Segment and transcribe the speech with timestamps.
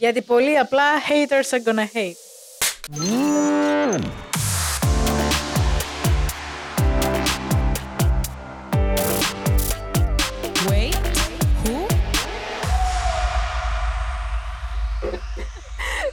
[0.00, 2.16] Γιατί πολύ απλά haters are gonna hate.
[10.68, 10.94] Wait,
[11.64, 11.76] who?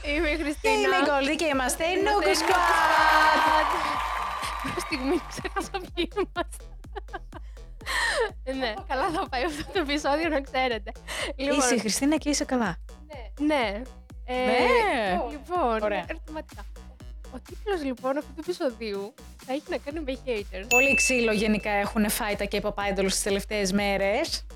[0.04, 0.74] Είμαι η Και Χριστίνα.
[0.74, 3.68] είμαι η Goldie και είμαστε η Nookie Είμαστε η Squad.
[4.62, 6.64] Κάποια στιγμή ξέχασα ποιοι είμαστε.
[8.58, 10.92] Ναι, καλά θα πάει αυτό το επεισόδιο να ξέρετε.
[11.36, 12.76] Λοιπόν, Είσαι η Χριστίνα και είσαι καλά.
[13.40, 13.82] ναι.
[14.24, 15.20] Ε, Ναι.
[15.30, 16.04] Λοιπόν, Ωραία.
[16.08, 16.64] ερωτηματικά.
[17.34, 19.14] Ο τίτλος λοιπόν αυτού του επεισοδίου
[19.46, 20.66] θα έχει να κάνει με haters.
[20.68, 24.46] Πολύ ξύλο γενικά έχουν φάει τα K-pop idols τις τελευταίες μέρες.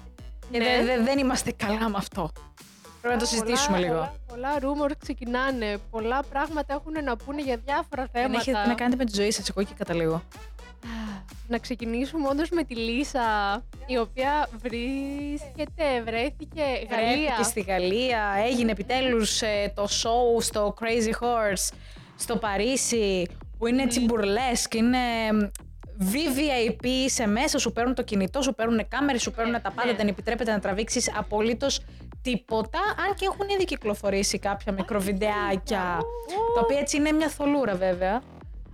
[0.50, 0.64] Και Ναι.
[0.64, 2.30] δεν- δεν- δεν είμαστε καλά με αυτό.
[3.02, 4.12] Πρέπει να το συζητήσουμε Πολλά- λίγο.
[4.26, 5.78] Πολλά, πολλά rumor ξεκινάνε.
[5.90, 8.40] Πολλά πράγματα έχουν να πούνε για διάφορα Δεν θέματα.
[8.40, 10.22] έχετε να κάνετε με τη ζωή σας, εγώ εκεί καταλήγω.
[11.48, 13.20] Να ξεκινήσουμε όντως με τη Λίσα,
[13.86, 17.16] η οποία βρίσκεται, βρέθηκε Γαλλία.
[17.16, 21.72] Βρέθηκε στη Γαλλία, έγινε επιτέλους ε, το show στο Crazy Horse
[22.16, 23.26] στο Παρίσι,
[23.58, 24.98] που είναι έτσι μπουρλέσκ, είναι
[25.32, 25.38] μ,
[26.12, 29.96] VVIP, σε μέσα σου παίρνουν το κινητό, σου παίρνουν κάμερες, σου παίρνουν τα πάντα, ναι.
[29.96, 31.80] δεν επιτρέπεται να τραβήξεις απολύτως
[32.22, 35.98] τίποτα, αν και έχουν ήδη κυκλοφορήσει κάποια μικροβιντεάκια,
[36.54, 38.14] τα οποία έτσι είναι μια θολούρα βέβαια.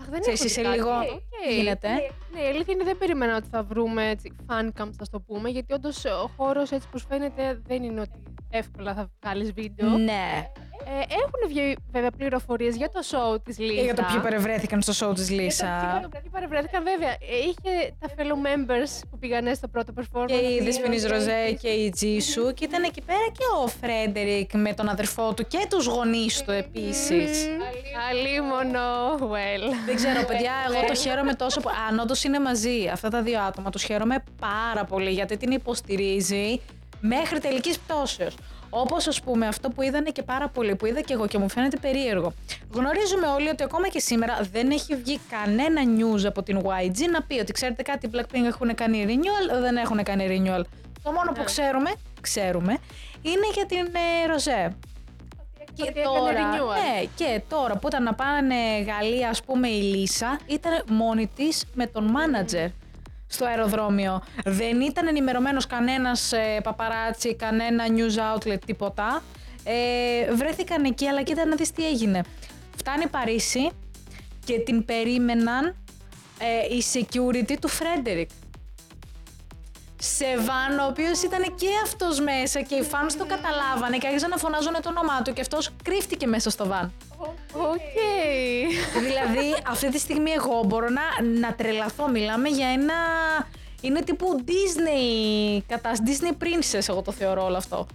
[0.01, 0.77] Αχ, δεν Ξέρεις, έχω είσαι δει κάτι.
[0.79, 1.53] λίγο- Οκ.
[1.55, 1.89] γίνεται.
[1.89, 2.01] Ναι,
[2.33, 5.49] ναι, η αλήθεια είναι δεν περίμενα ότι θα βρούμε έτσι, fan cams, θα το πούμε,
[5.49, 9.89] γιατί όντως ο χώρος έτσι πως φαίνεται δεν είναι ότι εύκολα θα βγάλεις βίντεο.
[9.89, 10.49] Ναι.
[10.85, 13.75] Ε, έχουν βγει βέβαια πληροφορίες για το show της Λίσα.
[13.75, 15.99] Και για το ποιοι παρευρέθηκαν στο show της Λίσα.
[16.11, 17.11] Ποιοι παρευρέθηκαν, βέβαια.
[17.11, 17.17] Ε,
[17.49, 20.27] Είχε τα fellow members που πήγανε στο πρώτο performance.
[20.27, 24.53] Και η Δεσποινής Ρόζε Ροζέ και η Τζίσου και ήταν εκεί πέρα και ο Φρέντερικ
[24.55, 27.47] με τον αδερφό του και τους γονείς του επίσης.
[28.11, 29.75] Αλίμονο, well.
[29.87, 31.61] Δεν ξέρω, παιδιά, εγώ το χαίρομαι τόσο.
[31.61, 35.51] που- Αν όντως είναι μαζί αυτά τα δύο άτομα, του χαίρομαι πάρα πολύ γιατί την
[35.51, 36.61] υποστηρίζει
[37.01, 38.35] μέχρι τελικής πτώσεως.
[38.71, 41.49] Όπως ας πούμε αυτό που είδανε και πάρα πολύ, που είδα και εγώ και μου
[41.49, 42.33] φαίνεται περίεργο.
[42.73, 47.23] Γνωρίζουμε όλοι ότι ακόμα και σήμερα δεν έχει βγει κανένα news από την YG να
[47.23, 50.63] πει ότι ξέρετε κάτι, οι Blackpink έχουν κάνει renewal, δεν έχουν κάνει renewal.
[51.03, 51.45] Το μόνο που Ναι.
[51.45, 52.77] ξέρουμε, ξέρουμε,
[53.23, 54.77] είναι για την ε, Ροζέ.
[55.75, 56.75] Και Ότι έκανε τώρα, renewal.
[57.01, 58.55] ναι, και τώρα που ήταν να πάνε
[58.87, 62.69] Γαλλία, ας πούμε, η Λίσα, ήταν μόνη της με τον μάνατζερ
[63.29, 64.23] στο αεροδρόμιο.
[64.45, 69.23] Δεν ήταν ενημερωμένος κανένας ε, παπαράτσι, κανένα news outlet, τίποτα.
[69.65, 72.23] Ε, βρέθηκαν εκεί, αλλά κοίτα να δεις τι έγινε.
[72.77, 73.71] Φτάνει Παρίσι
[74.45, 75.77] και την περίμεναν
[76.39, 78.31] ε, η security του Φρέντερικ.
[80.17, 84.37] Σεβάν, ο οποίος ήταν και αυτός μέσα και οι fans το καταλάβανε και άρχισαν να
[84.37, 86.93] φωνάζουν το όνομά του και αυτός κρύφτηκε μέσα στο βαν.
[87.53, 87.81] Οκ.
[89.01, 92.09] δηλαδή, αυτή τη στιγμή εγώ μπορώ να, να τρελαθώ.
[92.09, 92.95] Μιλάμε για ένα.
[93.81, 97.87] Είναι τύπου Disney κατά Disney Princess, εγώ το θεωρώ όλο αυτό.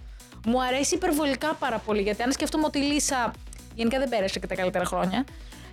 [0.46, 3.32] Μου αρέσει υπερβολικά πάρα πολύ γιατί αν σκεφτούμε ότι η Λίσα
[3.74, 5.24] γενικά δεν πέρασε και τα καλύτερα χρόνια.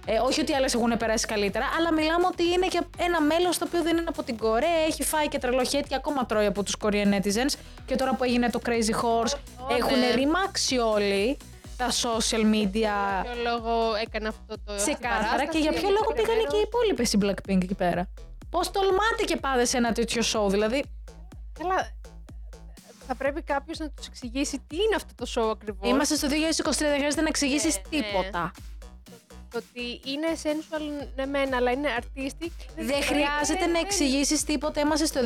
[0.06, 3.66] Ε, όχι ότι άλλες έχουν περάσει καλύτερα, αλλά μιλάμε ότι είναι και ένα μέλος το
[3.68, 6.64] οποίο δεν είναι από την Κορέα, έχει φάει και τρελό hate και ακόμα τρώει από
[6.64, 7.54] τους Korean netizens.
[7.86, 10.14] Και τώρα που έγινε το Crazy Horse, Ω, έχουν ναι.
[10.16, 11.38] ρημάξει όλοι
[11.78, 14.76] τα social media Για ποιο λόγο έκανε αυτό το.
[14.76, 18.08] Ξεκάθαρα και για ποιο λόγο πήγανε και οι υπόλοιπες οι Blackpink εκεί πέρα;
[18.50, 20.84] Πώς τολμάτε και πάτε σε ένα τέτοιο show, δηλαδή;
[21.60, 22.01] Καλά.
[23.14, 25.90] Θα πρέπει κάποιος να τους εξηγήσει τι είναι αυτό το show ακριβώς.
[25.90, 26.32] Είμαστε στο 2023,
[26.78, 28.04] δεν χρειάζεται να εξηγήσεις Ναι, ναι.
[28.04, 28.52] τίποτα.
[29.52, 32.52] Το ότι είναι sensual, ναι, μεν, αλλά είναι artistic.
[32.76, 34.80] Δεν χρειάζεται να εξηγήσεις τίποτα.
[34.82, 35.20] Είμαστε στο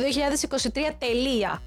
[0.72, 1.62] 2023, τελεία.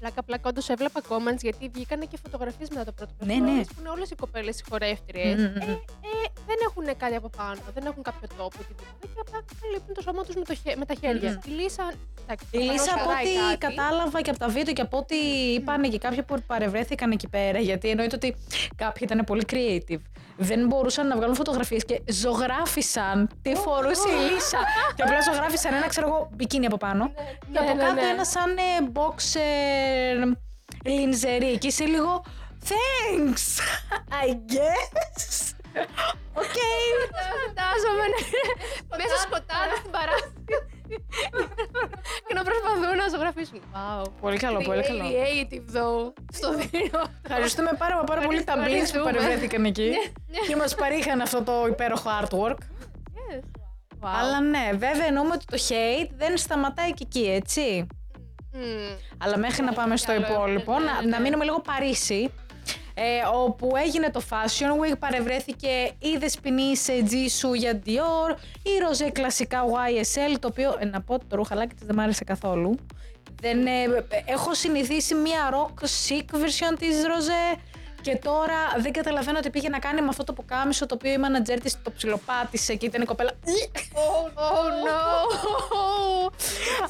[0.00, 3.64] Πλάκα, πλάκα, όντως έβλεπα comments γιατί βγήκανε και φωτογραφίες μετά το πρώτο Ναι, performance, ναι.
[3.64, 5.34] Που είναι όλες οι κοπέλες οι χορεύτριες.
[5.34, 5.68] Μμμ, μμμ.
[5.68, 9.06] ε, ε, δεν έχουν κάτι από πάνω, δεν έχουν κάποιο τόπο οτιδήποτε.
[9.14, 11.30] Και απλά καλύπτουν το σώμα τους με, το χε- με τα χέρια.
[11.30, 11.52] Μμμ.
[11.52, 11.92] Η Λίσα.
[12.22, 13.74] εντάξει, Η προφανώς Λίσα, από φοράει ό,τι κάτι.
[13.74, 15.16] κατάλαβα και από τα βίντεο και από ό,τι
[15.56, 18.36] είπαν και κάποιοι που παρευρέθηκαν εκεί πέρα, γιατί εννοείται ότι
[18.76, 20.02] κάποιοι ήταν πολύ creative.
[20.38, 24.58] Δεν μπορούσαν να βγάλουν φωτογραφίες και ζωγράφισαν τι φορούσε η Λίσα.
[24.96, 27.04] και απλά ζωγράφισαν ένα, ξέρω εγώ, μπικίνι από πάνω.
[27.14, 28.06] Και Ναι, από ναι, κάτω ναι.
[28.08, 29.85] ένα σαν ε, boxer
[30.84, 31.58] lingerie.
[31.58, 32.24] Και είσαι λίγο.
[32.68, 33.46] Thanks!
[34.24, 35.54] I guess.
[36.42, 36.56] Οκ.
[37.42, 38.20] Φαντάζομαι ναι.
[39.00, 40.34] μέσα σκοτάδι στην παράσταση.
[42.26, 43.60] και να προσπαθούν να ζωγραφίσουν.
[43.74, 44.04] Wow.
[44.20, 45.04] Πολύ καλό, πολύ καλό.
[45.04, 46.12] Creative though.
[46.32, 47.02] Στο δίνω.
[47.26, 49.04] Ευχαριστούμε πάρα, μα πάρα πολύ τα blinks που Ευχαριστούμε.
[49.04, 49.90] παρευρέθηκαν εκεί
[50.48, 52.58] και μας παρήχαν αυτό το υπέροχο artwork.
[52.58, 53.42] Yes.
[54.00, 54.08] Wow.
[54.20, 57.86] Αλλά ναι, βέβαια εννοούμε ότι το hate δεν σταματάει και εκεί, έτσι.
[58.56, 58.96] Μμμ.
[59.18, 61.08] Αλλά μέχρι να πάμε στο άλλο, υπόλοιπο, ναι, να, ναι.
[61.08, 62.30] να μείνουμε λίγο Παρίσι.
[62.98, 63.02] Ε,
[63.34, 65.68] όπου έγινε το Fashion Week, παρευρέθηκε
[65.98, 71.18] η Δεσποινή σε Jisoo για Dior, η Ροζέ κλασικά YSL, το οποίο, ε, να πω,
[71.18, 72.74] το ρουχαλάκι της δεν μ' άρεσε καθόλου.
[73.40, 77.60] Δεν, ε, έχω συνηθίσει μία rock chic version της Ροζέ
[78.06, 81.18] Και τώρα δεν καταλαβαίνω ότι πήγε να κάνει με αυτό το πουκάμισο το οποίο η
[81.18, 83.30] μάνατζέρ της το ψιλοπάτησε και ήταν η κοπέλα.
[83.92, 85.00] Oh no!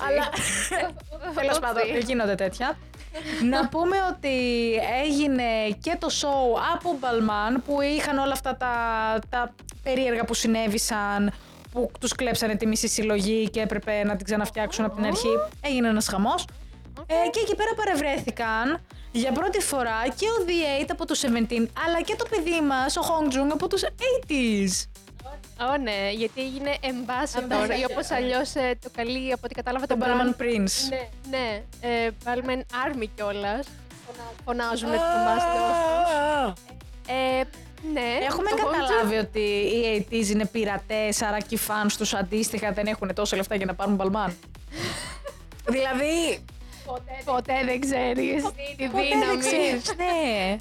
[0.09, 0.29] Αλλά
[1.35, 2.79] τέλος πάντων γίνονται τέτοια.
[3.51, 4.39] να πούμε ότι
[5.05, 5.43] έγινε
[5.81, 8.75] και το show από Μπαλμάν που είχαν όλα αυτά τα,
[9.29, 11.33] τα περίεργα που συνέβησαν
[11.73, 15.33] που τους κλέψανε τη μισή συλλογή και έπρεπε να την ξαναφτιάξουν από την αρχή.
[15.61, 16.45] Έγινε ένας χαμός.
[17.07, 18.81] Ε, και εκεί πέρα παρευρέθηκαν
[19.17, 21.27] για πρώτη φορά και ο The8 από τους 17
[21.87, 23.83] αλλά και το παιδί μας, ο Hong Jung από τους
[24.29, 24.87] 80s.
[25.61, 27.79] Ω ναι, γιατί έγινε ambassador Ambassador.
[27.81, 30.43] ή όπως αλλιώς ε, το καλεί από ό,τι κατάλαβα Το το Balmain brand.
[30.43, 30.77] Prince.
[30.89, 31.63] Ναι, ναι.
[31.81, 33.67] Ε, Balmain Army κιόλας.
[34.45, 36.53] Φωνάζουμε τους ambassadors.
[37.09, 37.43] Ε,
[37.93, 38.25] ναι.
[38.29, 42.73] Έχουμε το Hong καταλάβει ότι οι 80s είναι πειρατές, άρα και οι fans τους αντίστοιχα
[42.73, 44.37] δεν έχουν τόσο λεφτά για να πάρουν Μπαλμάν.
[45.75, 46.45] δηλαδή,
[47.25, 50.57] Ποτέ δεν ξέρεις τη ποτέ δεν δύναμη ξέρεις, ναι.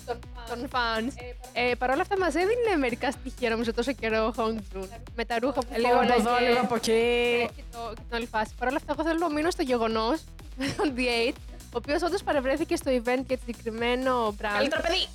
[0.49, 1.13] των fans.
[1.53, 4.87] Ε, Παρ' όλα αυτά μας έδινε μερικά στοιχεία νομίζω τόσο καιρό ο Hong Jun.
[5.15, 6.91] Με τα ρούχα που Λίγο από εδώ, φόραγε λίγο από εκεί.
[7.55, 8.51] και, το, και την όλη φάση.
[8.59, 10.23] Παρ' όλα αυτά εγώ θέλω να μείνω στο γεγονός
[10.55, 14.55] με τον The8, ο οποίος όντως παρευρέθηκε στο event για το συγκεκριμένο brand.
[14.57, 15.07] Καλύτερο παιδί.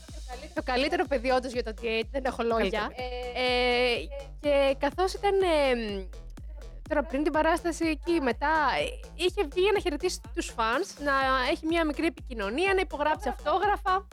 [0.55, 2.81] Το καλύτερο παιδί όντως για το D8, δεν έχω λόγια.
[2.81, 3.01] Καλύτερο.
[3.35, 3.95] Ε,
[4.41, 6.05] και καθώς ήταν ε,
[6.91, 8.85] τώρα πριν την παράσταση εκεί μετά, ε,
[9.15, 11.13] είχε βγει για να χαιρετήσει τους fans, να
[11.51, 14.07] έχει μια μικρή επικοινωνία, να υπογράψει αυτόγραφα.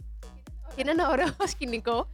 [0.75, 2.07] Και είναι ένα ωραίο σκηνικό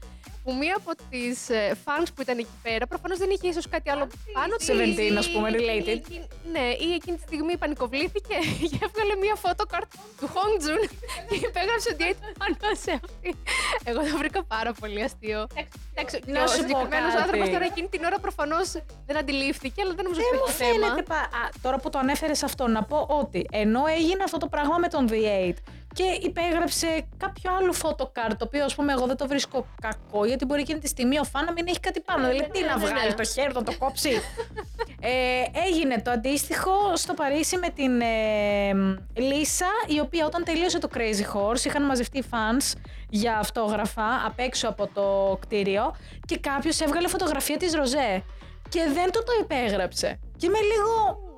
[0.43, 3.89] που μία από τις ε, fans που ήταν εκεί πέρα, προφανώς δεν είχε ίσως κάτι
[3.89, 4.67] άλλο πάνω της.
[4.69, 5.87] 17, ας πούμε, ή- related.
[5.87, 8.35] ή εκείνη- Ναι, ή εκείνη τη στιγμή πανικοβλήθηκε
[8.71, 9.87] και έβγαλε μία photocard
[10.19, 10.81] του Hong Jun
[11.29, 13.29] και υπέγραψε ότι ήταν πάνω σε αυτή.
[13.83, 15.47] Εγώ το βρήκα πάρα πολύ αστείο.
[15.93, 17.23] Εντάξει, Να και ο σου πω συγκεκριμένος κάτι.
[17.23, 18.67] άνθρωπος τώρα εκείνη την ώρα προφανώς
[19.07, 20.85] δεν αντιλήφθηκε, αλλά δεν νομίζω Δεν ότι μου έχει το θέμα.
[20.85, 21.01] φαίνεται.
[21.11, 24.77] πα- Α, τώρα που το ανέφερες αυτό, να πω ότι ενώ έγινε αυτό το πράγμα
[24.77, 25.53] με τον The8
[25.93, 30.45] και υπέγραψε κάποιο άλλο photocard, το οποίο ας πούμε εγώ δεν το βρίσκω κακό, γιατί
[30.45, 32.27] μπορεί εκείνη τη στιγμή ο φαν να μην έχει κάτι πάνω.
[32.27, 32.89] Δηλαδή, τι να ναι, ναι.
[32.89, 34.09] βγάλει το χέρι, του, να το κόψει.
[34.99, 35.09] ε,
[35.67, 38.73] έγινε το αντίστοιχο στο Παρίσι με την ε,
[39.13, 42.73] Λίσα, η οποία όταν τελείωσε το Crazy Horse είχαν μαζευτεί fans
[43.09, 45.95] για αυτόγραφα απ' έξω από το κτίριο
[46.25, 48.23] και κάποιος έβγαλε φωτογραφία της Ροζέ
[48.69, 50.19] και δεν του το υπέγραψε.
[50.37, 51.31] Και είμαι λίγο.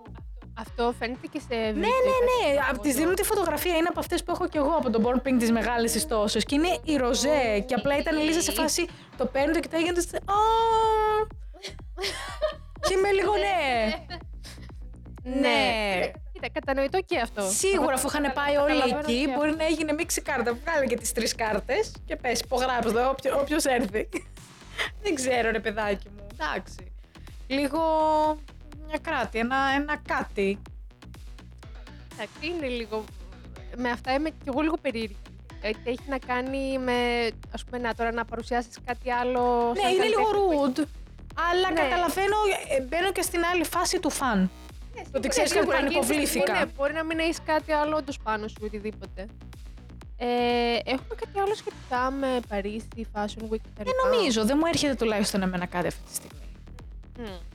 [0.57, 1.81] Αυτό φαίνεται και σε Ναι, βίντεο.
[1.81, 2.55] ναι, ναι.
[2.55, 5.03] κάτι Από τη δίνουν τη φωτογραφία είναι από αυτές που έχω κι εγώ από τον
[5.05, 6.39] Born Pink της μεγάλης ιστόσο.
[6.39, 7.59] Και είναι η Ροζέ.
[7.65, 8.87] Και απλά ήταν η Λίζα σε φάση.
[9.17, 10.17] Το παίρνουν το κοιτάει και γίνεται.
[10.17, 10.33] «Α».
[12.87, 13.93] Και είμαι λίγο ναι.
[15.39, 15.99] Ναι.
[16.33, 17.41] Κοίτα, κατανοητό και αυτό.
[17.49, 20.53] Σίγουρα αφού είχαν πάει όλοι Καταλαβαίνω εκεί, και μπορεί να έγινε μίξη κάρτα.
[20.53, 24.09] Βγάλε και τις τρεις κάρτες και πες, υπογράψτε το, όποιος έρθει.
[25.01, 26.27] Δεν ξέρω, ρε παιδάκι μου.
[26.33, 26.93] Εντάξει.
[27.47, 27.79] Λίγο
[28.99, 30.61] μια κράτη, ένα, ένα κάτι.
[32.13, 33.03] Εντάξει, είναι λίγο.
[33.77, 35.15] Με αυτά είμαι κι εγώ λίγο περίεργη.
[35.61, 39.71] Γιατί έχει να κάνει με, ας πούμε, να τώρα να παρουσιάσεις κάτι άλλο.
[39.73, 40.73] Ναι, σαν είναι λίγο καλλιτέχνη.
[40.75, 40.87] rude.
[41.51, 41.79] Αλλά Ναι.
[41.79, 42.35] καταλαβαίνω,
[42.77, 44.49] ε, μπαίνω και στην άλλη φάση του φαν.
[45.15, 46.65] Ότι ξέρεις Ναι, κάτι σίγουρα, που εκείνη τη στιγμή, υποβλήθηκα.
[46.65, 49.27] Ναι, μπορεί να μην έχεις κάτι άλλο όντως πάνω σου, οτιδήποτε.
[50.17, 50.27] Ε,
[50.85, 53.83] έχουμε κάτι άλλο σχετικά με Παρίσι, Fashion Week κτλ.
[53.83, 56.39] Δεν νομίζω, δεν μου έρχεται τουλάχιστον εμένα κάτι αυτή τη στιγμή.
[57.19, 57.54] Μμ.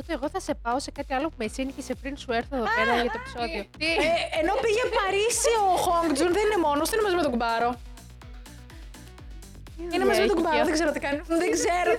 [0.00, 2.66] Τότε εγώ θα σε πάω σε κάτι άλλο που με σύγχυσε πριν σου έρθω εδώ
[2.78, 3.62] πέρα για το επεισόδιο.
[3.78, 7.70] Τι, Ε, ενώ πήγε Παρίσι ο Χόγκ δεν είναι μόνος, είναι μαζί με τον κουμπάρο.
[9.92, 11.20] Είναι μαζί με τον κουμπάρο, δεν ξέρω τι κάνει.
[11.42, 11.90] Δεν ξέρω.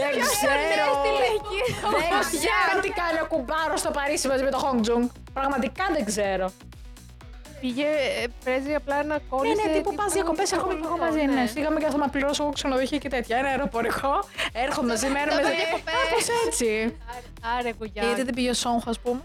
[0.00, 0.90] Δεν ξέρω.
[2.02, 4.86] Δεν ξέρω τι κάνει ο κουμπάρο στο Παρίσι μαζί με τον Χόγκ
[5.32, 6.46] Πραγματικά δεν ξέρω.
[7.60, 7.82] Πήγε,
[8.22, 9.62] ε, παίζει απλά να Ναι, κόλλησε.
[9.66, 11.20] ναι, τύπου πας διακοπές, έρχομαι και εγώ μαζί.
[11.24, 13.36] Ναι, φύγαμε και θα με πληρώσω εγώ ξενοδοχείο και τέτοια.
[13.36, 14.24] Ένα αεροπορικό.
[14.52, 15.54] Έρχομαι μαζί, μένουμε Πάμε μαζί.
[15.54, 15.94] διακοπές.
[16.08, 16.96] Κάπως έτσι.
[17.58, 18.02] Άρε, γουλιά.
[18.02, 19.20] Γιατί δεν πήγε ο Σόγχο, ας πούμε.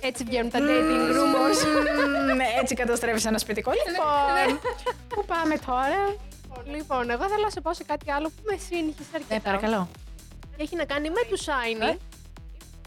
[0.00, 1.60] Έτσι βγαίνουν τα dating rumors.
[1.66, 3.70] Μμμ, ναι, Έτσι καταστρέφεις ένα σπιτικό.
[3.70, 4.58] Λοιπόν,
[5.08, 6.16] πού πάμε τώρα;
[6.76, 9.34] λοιπόν, εγώ θέλω να σε πάω σε κάτι άλλο που με σύγχυσε αρκετά.
[9.34, 9.88] Ναι, παρακαλώ.
[10.56, 11.88] Και έχει να κάνει με του Shiny.
[11.92, 11.96] Ε.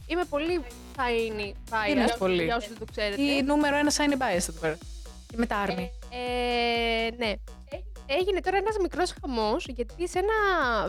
[0.08, 0.64] Είμαι πολύ
[0.98, 1.90] Shiny bias.
[1.90, 2.44] Είναι πολύ.
[2.44, 3.22] Για όσους δεν το ξέρετε.
[3.22, 4.78] Η νούμερο ένα sign bias εδώ πέρα.
[5.28, 5.90] Και με τα army.
[6.10, 7.34] Ε, ναι.
[8.06, 10.34] Έγινε τώρα ένας μικρός χαμός γιατί σε ένα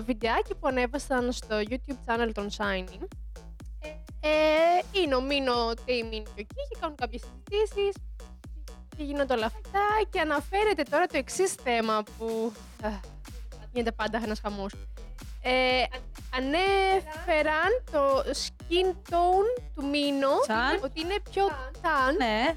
[0.00, 3.06] βιντεάκι που ανέβασαν στο YouTube channel των Shiny
[4.20, 8.02] ε, είναι ο Μίνο, τι η Μίνο και εκεί και κάνουν κάποιες συζητήσεις
[8.96, 12.88] και γίνονται όλα αυτά και αναφέρεται τώρα το εξής θέμα που α,
[13.72, 14.72] γίνεται πάντα ένας χαμός.
[15.42, 15.82] Ε,
[16.36, 18.00] ανέφεραν το
[18.44, 21.44] skin tone του Μίνο Σαν; ότι είναι πιο
[21.82, 22.56] tan Ναι.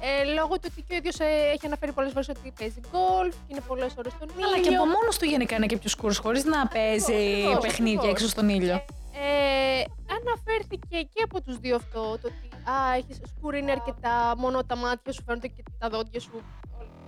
[0.00, 1.16] ε, λόγω του ότι και ο ίδιος
[1.54, 4.46] έχει αναφέρει πολλές φορές ότι παίζει γκολφ και είναι πολλές ώρες στον ήλιο.
[4.48, 7.92] Αλλά και από μόνος του γενικά είναι και πιο σκούρος, χωρίς να παίζει ακριβώς, παιχνίδια
[7.98, 8.10] ακριβώς.
[8.20, 8.74] έξω στον ήλιο.
[9.14, 9.84] Ε,
[10.18, 12.00] αναφέρθηκε και από τους δύο αυτό.
[12.00, 14.34] Το ότι α, έχεις σκούρο είναι αρκετά.
[14.36, 16.42] Μόνο τα μάτια σου φαίνονται και τα δόντια σου.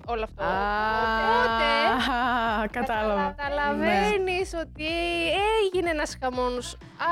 [0.07, 0.43] όλο αυτό.
[0.43, 0.49] Α,
[1.03, 1.65] Οπότε,
[2.71, 3.35] κατάλαβα.
[3.37, 4.89] Καταλαβαίνει ότι
[5.63, 6.49] έγινε ένα χαμό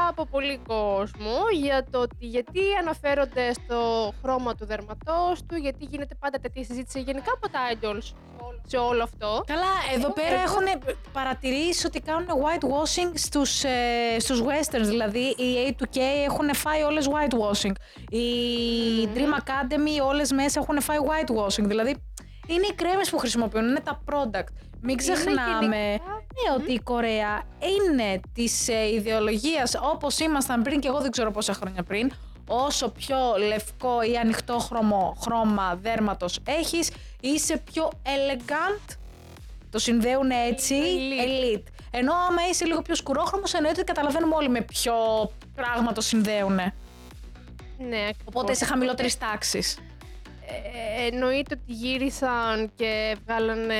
[0.08, 6.14] από πολύ κόσμο για το ότι γιατί αναφέρονται στο χρώμα του δερματός του, γιατί γίνεται
[6.14, 8.12] πάντα τέτοια συζήτηση γενικά από τα idols
[8.66, 9.42] σε όλο αυτό.
[9.46, 15.66] Καλά, εδώ πέρα Εγώ- έχουν παρατηρήσει ότι κάνουν whitewashing στους, ε, στους westerns, δηλαδή οι
[15.68, 17.72] A2K έχουν φάει όλες whitewashing.
[18.08, 18.28] Οι
[19.14, 21.96] Dream Academy όλες μέσα έχουν φάει whitewashing, δηλαδή
[22.46, 24.54] είναι οι κρέμες που χρησιμοποιούν, είναι τα product.
[24.82, 27.42] Μην ξεχνάμε γενικά- ναι, ότι η Κορέα
[27.78, 32.12] είναι της ε, ιδεολογίας όπως ήμασταν πριν και εγώ δεν ξέρω πόσα χρόνια πριν,
[32.46, 33.16] όσο πιο
[33.48, 38.96] λευκό ή ανοιχτό χρωμό, χρώμα δέρματος έχεις, είσαι πιο elegant,
[39.70, 41.56] το συνδέουν έτσι, Elite.
[41.56, 41.66] elite.
[41.90, 44.94] Ενώ άμα είσαι λίγο πιο σκουρόχρωμος, εννοείται ότι καταλαβαίνουμε όλοι με ποιο
[45.54, 46.54] πράγμα το συνδέουν.
[46.54, 48.24] Ναι, ακριβώς.
[48.24, 49.78] Οπότε είσαι χαμηλότερης τάξης.
[50.46, 53.74] Ε, εννοείται ότι γύρισαν και βγάλανε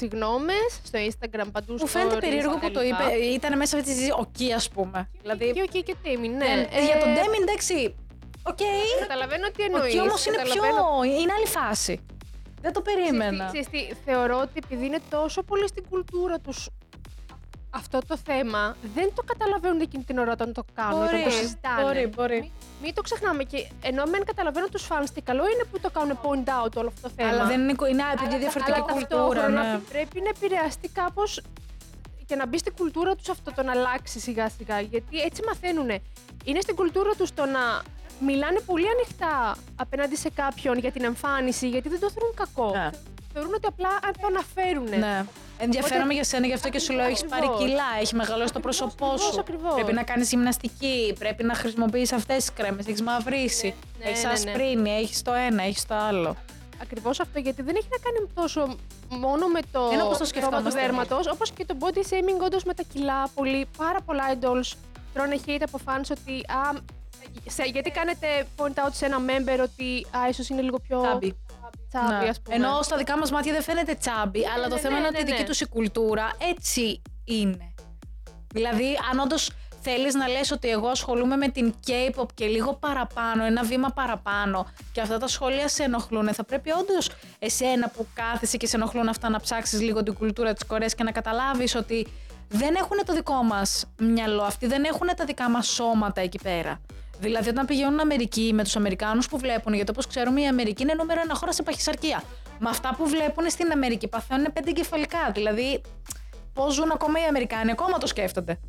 [0.00, 2.88] συγγνώμες στο Instagram παντού Μου φαίνεται stories περίεργο που το κτλ.
[2.88, 3.06] είπε.
[3.38, 4.98] Ήταν μέσα αυτή τη συζήτηση ο Key, ας πούμε.
[5.20, 5.52] Δηλαδή.
[5.52, 6.38] Και ο Key και Taemin, ναι.
[6.46, 7.94] δεν- Ε, για τον Ντέμι, εντάξει.
[8.42, 8.58] Οκ.
[9.00, 9.92] Καταλαβαίνω τι Ο εννοείς.
[9.92, 10.44] Key όμως είναι πιο.
[10.54, 11.94] καταλαβαίνω- Είναι άλλη φάση.
[12.62, 13.44] Δεν το περίμενα.
[13.46, 16.68] Ξέρεις τι, ξέρεις τι, θεωρώ ότι επειδή είναι τόσο πολύ στην κουλτούρα τους
[17.70, 21.82] αυτό το θέμα, δεν το καταλαβαίνουν εκείνη την ώρα όταν το κάνουν, όταν το συζητάνε.
[21.82, 22.40] μπορεί, μπορεί.
[22.40, 22.50] Μην,
[22.82, 26.18] μην το ξεχνάμε και ενώ μεν καταλαβαίνω τους φανς τι καλό είναι που το κάνουν
[26.22, 27.28] point out όλο αυτό το θέμα.
[27.30, 27.74] Αλλά δεν είναι.
[27.90, 29.24] Είναι επειδή Αλλά- διαφορετική αλλά κουλτούρα.
[29.24, 29.78] ταυτόχρονα Ναι.
[29.78, 31.42] Πρέπει να επηρεαστεί κάπως
[32.26, 34.80] και να μπει στην κουλτούρα τους αυτό το να αλλάξει σιγά σιγά.
[34.80, 35.90] Γιατί έτσι μαθαίνουν.
[36.44, 37.82] Είναι στην κουλτούρα τους το να
[38.26, 42.70] μιλάνε πολύ ανοιχτά απέναντι σε κάποιον για την εμφάνιση, γιατί δεν το θεωρούν κακό.
[42.76, 42.90] Ναι.
[43.32, 44.98] Θεωρούν ότι απλά αν το αναφέρουν.
[44.98, 45.24] Ναι.
[45.58, 47.64] Ενδιαφέρομαι για σένα, γι' αυτό και σου λέω: Έχεις πάρει Ακριβώς.
[47.64, 49.40] κιλά, έχει μεγαλώσει το πρόσωπό ακριβώς, σου.
[49.40, 49.74] ακριβώς.
[49.74, 52.86] Πρέπει να κάνεις γυμναστική, πρέπει να χρησιμοποιείς αυτές τις κρέμες.
[52.86, 54.32] Έχεις μαυρίσει, Ναι, έχεις ναι, ναι.
[54.32, 56.36] ασπρίνη, έχεις το ένα, έχεις το άλλο.
[56.82, 58.76] Ακριβώς αυτό, γιατί δεν έχει να κάνει τόσο
[59.08, 62.44] μόνο με το Είναι όπως το χρώμα του σκεφτόμαστε δέρματος, όπως και το body shaming,
[62.44, 63.28] όντως με τα κιλά.
[63.34, 64.72] Πολύ, πάρα πολλά idols
[65.14, 66.32] τρώνε hate από fans ότι.
[66.32, 66.78] Α,
[67.46, 71.36] σε, γιατί κάνετε point out σε ένα member ότι α, ίσως είναι λίγο πιο Τσάμπι.
[71.90, 72.28] Τσάμπι, Ναι.
[72.28, 72.56] ας πούμε.
[72.56, 75.16] Ενώ στα δικά μας μάτια δεν φαίνεται τσάμπι, αλλά το ναι, θέμα ναι, είναι ότι
[75.16, 75.48] η ναι, δική ναι.
[75.48, 77.74] του η κουλτούρα έτσι είναι.
[78.52, 79.50] Δηλαδή, αν όντως
[79.82, 84.66] θέλεις να λες ότι εγώ ασχολούμαι με την K-pop και λίγο παραπάνω, ένα βήμα παραπάνω,
[84.92, 89.08] και αυτά τα σχόλια σε ενοχλούν, θα πρέπει όντως εσένα που κάθεσαι και σε ενοχλούν
[89.08, 92.06] αυτά να ψάξεις λίγο την κουλτούρα της Κορέας και να καταλάβεις ότι
[92.48, 96.80] δεν έχουν το δικό μας μυαλό αυτοί, δεν έχουν τα δικά μας σώματα εκεί πέρα.
[97.20, 100.94] Δηλαδή, όταν πηγαίνουν Αμερική με τους Αμερικάνους που βλέπουν, γιατί όπως ξέρουμε η Αμερική είναι
[100.94, 102.22] νούμερο ένα χώρα σε παχυσαρκία.
[102.58, 105.30] Με αυτά που βλέπουν στην Αμερική παθαίνουν πέντε εγκεφαλικά.
[105.34, 105.80] Δηλαδή,
[106.52, 108.60] πώς ζουν ακόμα οι Αμερικάνοι, ακόμα το σκέφτονται.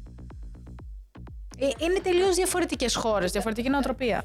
[1.57, 4.23] Ε, Είναι τελείως διαφορετικές χώρες, διαφορετική νοοτροπία.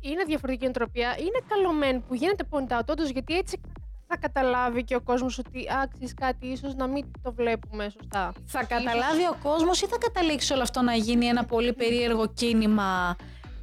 [0.00, 1.16] Είναι διαφορετική νοοτροπία.
[1.18, 3.60] Είναι καλό μεν που γίνεται point out, όντως, γιατί έτσι
[4.06, 8.32] θα καταλάβει και ο κόσμος ότι άξιες κάτι, ίσως να μην το βλέπουμε σωστά.
[8.46, 13.16] Θα καταλάβει ο κόσμος ή θα καταλήξει όλο αυτό να γίνει ένα πολύ περίεργο κίνημα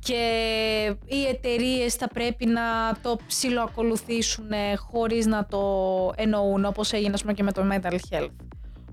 [0.04, 2.62] και οι εταιρείες θα πρέπει να
[3.02, 5.62] το ψιλοακολουθήσουν χωρίς να το
[6.16, 8.32] εννοούν, όπως έγινε ας πούμε, και με το mental health.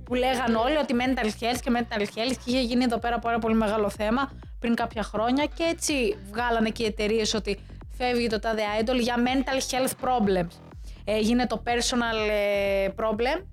[0.05, 3.39] Που λέγαν όλοι ότι mental health και mental health και είχε γίνει εδώ πέρα πάρα
[3.39, 7.59] πολύ μεγάλο θέμα πριν κάποια χρόνια και έτσι βγάλανε και οι εταιρείες ότι
[7.97, 10.53] φεύγει το τάδε idol για mental health problems.
[11.05, 13.45] Έγινε το personal ε, problem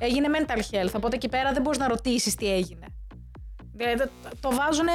[0.00, 0.92] έγινε mental health.
[0.96, 2.86] Οπότε εκεί πέρα δεν μπορείς να ρωτήσεις τι έγινε.
[3.76, 4.88] Δηλαδή το, το βάζουν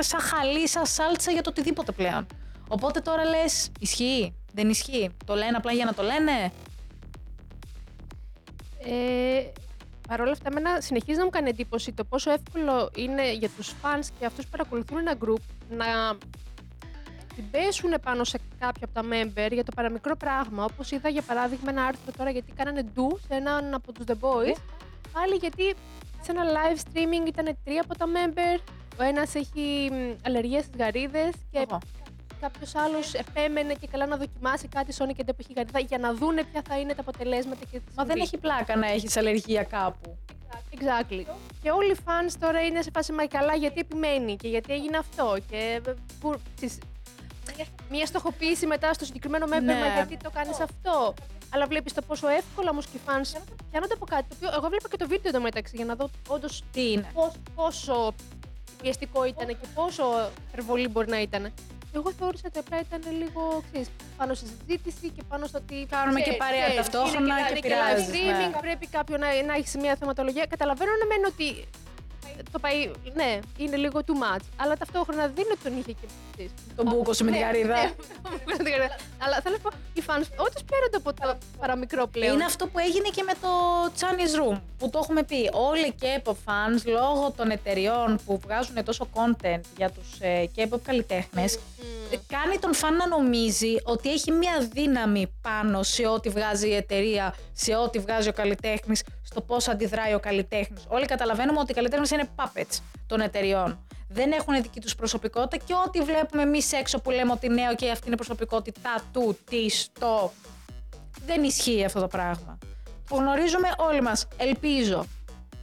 [0.00, 2.26] σαν χαλί, σαν σάλτσα για το οτιδήποτε πλέον.
[2.68, 5.10] Οπότε τώρα λες, ισχύει, δεν ισχύει.
[5.24, 6.52] Το λένε απλά για να το λένε.
[8.86, 9.50] Ε,
[10.08, 13.72] Παρ' όλα αυτά, εμένα συνεχίζει να μου κάνει εντύπωση το πόσο εύκολο είναι για τους
[13.82, 16.16] fans και αυτούς που παρακολουθούν ένα group να
[17.34, 20.64] την πέσουν πάνω σε κάποια από τα member για το παραμικρό πράγμα.
[20.64, 24.12] Όπως είδα για παράδειγμα ένα άρθρο τώρα γιατί κάνανε ντου σε έναν από τους The
[24.12, 24.58] Boys.
[25.12, 25.74] Πάλι γιατί
[26.24, 28.60] σε ένα live streaming ήταν τρία από τα member.
[29.00, 31.78] Ο ένας έχει μ, αλλεργία στις γαρίδες και Οχο.
[32.40, 36.14] κάποιος άλλος επέμενε και καλά να δοκιμάσει κάτι Sonic και που έχει γαρίδα για να
[36.14, 39.62] δούνε ποια θα είναι τα αποτελέσματα και τις Μα δεν έχει πλάκα να έχεις αλλεργία
[39.62, 40.18] κάπου.
[40.74, 41.24] Exactly.
[41.62, 44.96] Και όλοι οι fans τώρα είναι σε φάση μα καλά γιατί επιμένει και γιατί έγινε
[44.96, 45.36] αυτό.
[45.50, 46.78] Και ε, που, ξέρεις,
[47.90, 49.74] μία στοχοποίηση μετά στο συγκεκριμένο member, Ναι.
[49.74, 51.14] μα γιατί το κάνεις αυτό.
[51.54, 54.24] Αλλά βλέπεις το πόσο εύκολα όμως και οι fans πιάνονται από κάτι.
[54.28, 57.06] Το οποίο εγώ βλέπα και το βίντεο εντωμεταξύ για να δω όντως Τι είναι;
[57.54, 58.14] πόσο
[58.82, 61.52] πιεστικό ήταν και πόσο υπερβολή μπορεί να ήταν.
[61.94, 65.86] Εγώ θεώρησα ότι απλά ήταν λίγο ξέρεις, πάνω στη συζήτηση και πάνω στο ότι.
[65.90, 68.60] Κάνουμε και ξέρεις, παρέα ξέρεις, ταυτόχρονα είναι και και live πειράζεις, streaming, ναι.
[68.60, 70.46] πρέπει κάποιο να, να έχει μια θεματολογία.
[70.46, 71.48] Καταλαβαίνω ναι, μεν ότι
[72.52, 74.42] το πάει, ναι, είναι λίγο too much.
[74.56, 76.06] Αλλά ταυτόχρονα δεν είναι ότι τον είχε και
[76.38, 76.50] εσείς.
[76.76, 77.74] Τον μπούκο με την Ναι, γαρίδα.
[78.62, 78.88] ναι,
[79.18, 82.34] Αλλά θέλω να πω, οι fans όντως παίρνονται από το παραμικρό πλέον.
[82.34, 83.48] Είναι αυτό που έγινε και με το
[83.98, 85.50] Chinese Room, που το έχουμε πει.
[85.52, 90.80] Όλοι οι K-pop fans, λόγω των εταιριών που βγάζουν τόσο content για τους ε, K-pop
[90.82, 92.18] καλλιτέχνες, Μμμ.
[92.28, 97.34] κάνει τον φαν να νομίζει ότι έχει μία δύναμη πάνω σε ό,τι βγάζει η εταιρεία,
[97.52, 100.82] σε ό,τι βγάζει ο καλλιτέχνης, στο πώς αντιδράει ο καλλιτέχνης.
[100.88, 103.78] Όλοι καταλαβαίνουμε ότι οι καλλιτέχνες είναι puppets των εταιριών.
[104.08, 107.82] Δεν έχουν δική τους προσωπικότητα και ό,τι βλέπουμε εμείς έξω που λέμε ότι ναι, οκ,
[107.90, 110.32] αυτή είναι η προσωπικότητά του, της, το.
[111.26, 112.58] Δεν ισχύει αυτό το πράγμα.
[113.08, 114.28] Το γνωρίζουμε όλοι μας.
[114.36, 115.04] Ελπίζω.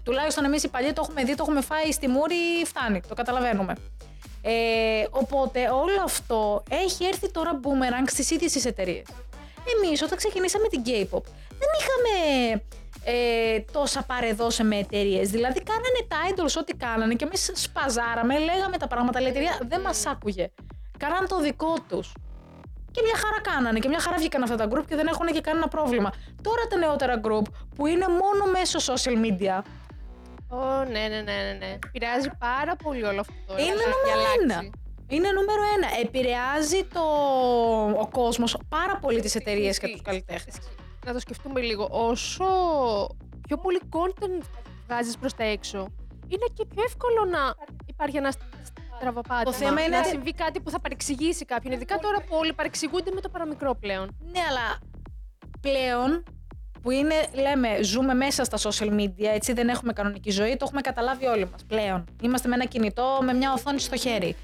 [0.03, 3.01] Τουλάχιστον εμείς οι παλιοί το έχουμε δει, το έχουμε φάει στη μούρη, φτάνει.
[3.07, 3.73] Το καταλαβαίνουμε.
[4.41, 9.05] Ε, οπότε όλο αυτό έχει έρθει τώρα μπούμερανγκ στις ίδιες τις εταιρείες.
[9.75, 11.23] Εμείς όταν ξεκινήσαμε την K-pop
[11.59, 12.61] δεν είχαμε
[13.03, 15.29] ε, τόσα παρεδώσε με εταιρείες.
[15.29, 19.57] Δηλαδή κάνανε τα idols ό,τι κάνανε και εμείς σπαζάραμε, λέγαμε τα πράγματα, αλλά η εταιρεία
[19.67, 20.51] δεν μας άκουγε.
[20.97, 22.13] Κάναν το δικό τους.
[22.91, 25.41] Και μια χαρά κάνανε και μια χαρά βγήκαν αυτά τα group και δεν έχουν και
[25.41, 26.11] κανένα πρόβλημα.
[26.41, 29.61] Τώρα τα νεότερα group που είναι μόνο μέσω social media
[30.49, 31.77] Ω, ναι, ναι, ναι, ναι, ναι.
[31.91, 33.33] Πειράζει πάρα πολύ όλο αυτό.
[33.47, 33.61] τώρα.
[33.61, 34.37] Είναι Έχει νούμερο αλλάξει.
[34.43, 34.69] ένα.
[35.07, 35.87] Είναι νούμερο ένα.
[36.01, 37.01] Επηρεάζει το...
[38.01, 39.97] ο κόσμος πάρα πολύ τις εταιρείες και Ισχύει.
[39.97, 40.55] τους καλλιτέχνες.
[41.05, 41.87] Να το σκεφτούμε λίγο.
[41.91, 42.45] Όσο
[43.47, 44.43] πιο πολύ content
[44.87, 45.77] βγάζεις προς τα έξω,
[46.27, 47.53] είναι και πιο εύκολο να
[47.85, 48.35] υπάρχει ένας
[48.97, 49.43] στραβοπάτημα.
[49.43, 51.73] Το θέμα είναι να ότι- συμβεί κάτι που θα παρεξηγήσει κάποιον.
[51.73, 54.17] Ειδικά τώρα που όλοι παρεξηγούνται με το παραμικρό πλέον.
[54.31, 54.79] Ναι, αλλά
[55.61, 56.23] πλέον
[56.81, 60.81] που είναι, λέμε, ζούμε μέσα στα social media, έτσι δεν έχουμε κανονική ζωή, το έχουμε
[60.81, 62.05] καταλάβει όλοι μας πλέον.
[62.21, 64.35] Είμαστε με ένα κινητό, με μια οθόνη στο χέρι.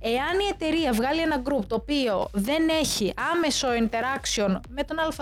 [0.00, 5.14] Εάν η εταιρεία βγάλει ένα group το οποίο δεν έχει άμεσο interaction με τον αβ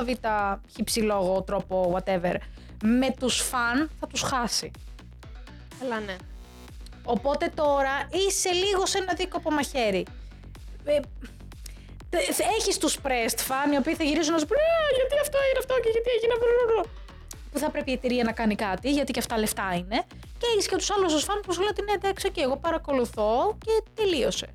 [0.76, 2.34] χυψηλόγο τρόπο, whatever,
[2.82, 4.70] με τους φαν, θα τους χάσει.
[5.82, 6.16] Αλλά ναι.
[7.04, 10.06] Οπότε τώρα είσαι λίγο σε ένα δίκοπο μαχαίρι.
[10.84, 11.00] Ε,
[12.58, 15.58] Έχεις τους pressed fan οι οποίοι θα γυρίζουν να σου πούνε «Ε, γιατί αυτό είναι
[15.58, 16.90] αυτό και γιατί έγινε αυτό.
[17.52, 20.04] Που θα πρέπει η εταιρεία να κάνει κάτι, γιατί και αυτά λεφτά είναι.
[20.38, 22.56] Και έχεις και τους άλλους του φαν που σου λένε ότι ναι, εντάξει, και εγώ
[22.56, 24.46] παρακολουθώ και τελείωσε.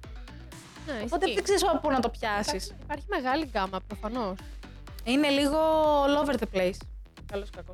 [0.88, 1.34] Ναι Οπότε ισχύει.
[1.36, 2.54] δεν ξέρει από πού να το πιάσεις.
[2.66, 4.36] Υπάρχει, υπάρχει μεγάλη γκάμα προφανώς.
[5.04, 5.58] Είναι λίγο
[6.06, 6.78] all over the place.
[7.32, 7.74] Καλό κακό.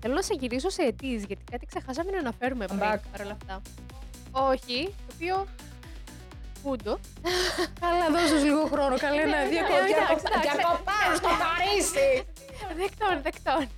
[0.00, 2.98] Θέλω να σε γυρίσω σε αιτήσει, γιατί κάτι ξεχάσαμε να αναφέρουμε πριν back.
[3.12, 3.62] παρόλα αυτά.
[4.30, 5.46] Όχι, το οποίο.
[6.62, 6.98] Πούντο.
[7.80, 8.96] Καλά, δώσες λίγο χρόνο.
[8.98, 10.48] Καλά, Ναι, να ναι, διακο- εντάξει, διακο- εντάξει.
[10.56, 12.26] διακοπάω στο Παρίσι.
[12.76, 13.68] δεκτών, δεκτών.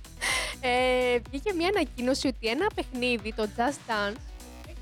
[0.61, 4.15] Ε, βγήκε μια ανακοίνωση ότι ένα παιχνίδι, το Just Dance,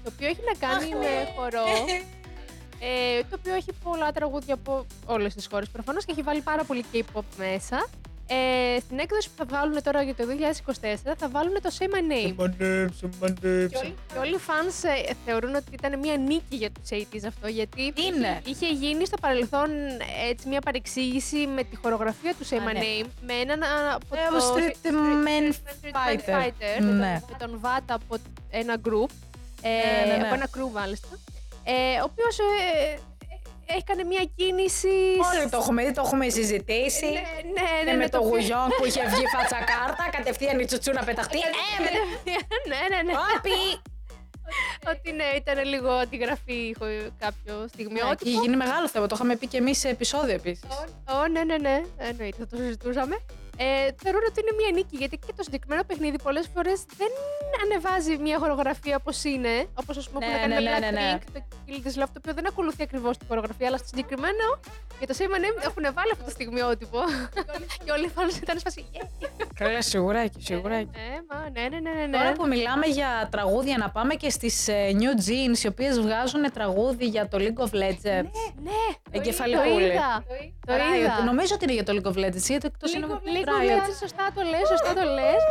[0.05, 1.27] το οποίο έχει να κάνει Αχ, με ναι.
[1.35, 1.65] χορό,
[2.79, 6.63] ε, το οποίο έχει πολλά τραγούδια από όλες τις χώρες προφανώς και έχει βάλει πάρα
[6.63, 7.87] πολύ K-pop μέσα.
[8.27, 10.23] Ε, στην έκδοση που θα βγάλουν τώρα για το
[11.03, 12.33] 2024 θα βάλουν το Say My Name.
[12.37, 12.55] Και όλοι,
[14.13, 17.81] και όλοι οι fans ε, θεωρούν ότι ήταν μια νίκη για τους 80s αυτό, γιατί
[17.81, 18.41] Είναι.
[18.45, 19.69] είχε γίνει στο παρελθόν
[20.29, 22.79] έτσι μια παρεξήγηση με τη χορογραφία του Say Α, My ναι.
[22.81, 24.35] Name με έναν α, από Ε, το...
[24.37, 24.87] ο Street
[25.27, 26.43] Man Street Man Fighter.
[26.43, 27.21] Fighter, με, Ναι.
[27.27, 28.15] τον, με τον Βάτα από
[28.49, 29.09] ένα group,
[29.67, 30.25] ε, Ναι, ναι, ναι.
[30.25, 31.07] από ένα crew μάλιστα,
[31.63, 32.97] ε, ο οποίος ε,
[33.77, 34.87] έκανε μια κίνηση...
[35.31, 37.05] Όλοι το έχουμε δει, το έχουμε συζητήσει.
[37.05, 37.11] Ναι,
[37.55, 40.65] ναι, Ε, ναι, με ναι, το οποίο- γουγιόν που είχε βγει φάτσα κάρτα, κατευθείαν η
[40.65, 41.37] τσουτσού να πεταχτεί.
[41.37, 41.49] Ε,
[41.83, 41.89] με-
[42.71, 43.13] ναι, ναι, ναι.
[43.37, 43.81] Όπι!
[44.89, 48.29] Ότι ναι, ήταν λίγο αντιγραφή χω- κάποιο Ναι, στιγμιότυπο.
[48.29, 49.07] Έχει γίνει μεγάλο θέμα.
[49.07, 50.63] Το είχαμε πει και εμείς σε επεισόδιο επίσης.
[51.09, 51.81] Ω, ναι, ναι, ναι.
[51.97, 53.15] Εννοείται, θα το συζητούσαμε.
[53.57, 53.65] Ε,
[54.03, 57.11] θεωρούν ότι είναι μια νίκη γιατί και το συγκεκριμένο παιχνίδι πολλές φορές δεν
[57.63, 59.53] ανεβάζει μια χορογραφία όπως είναι.
[59.81, 61.17] Όπως ας πούμε Ναι, που έκανε ναι, με ναι, ναι, ναι.
[61.17, 64.45] Blackpink, το Kill This Love, το οποίο δεν ακολουθεί ακριβώς την χορογραφία, αλλά στο συγκεκριμένο
[64.97, 66.99] για το Say My Name έχουν βάλει αυτό το στιγμιότυπο.
[67.85, 68.85] και όλοι οι fans ήταν σπασί.
[69.55, 70.89] Καλά, σιγουράκι, σιγουράκι.
[70.93, 72.17] Ναι, μα, ναι, ναι, ναι, ναι, ναι.
[72.17, 77.05] Τώρα που μιλάμε για τραγούδια, να πάμε και στις New Jeans, οι οποίες βγάζουν τραγούδι
[77.05, 78.29] για το League of Legends.
[78.63, 79.69] Ναι, Εγκεφαλικούλη.
[79.73, 80.23] Το είδα.
[80.67, 80.97] Το Riot.
[80.99, 81.23] είδα.
[81.23, 83.79] Νομίζω ότι είναι για το League of Legends, γιατί εκτός είναι Λίγο, με λίγο Riot.
[83.79, 85.41] Legends, σωστά το λες, σωστά το λες.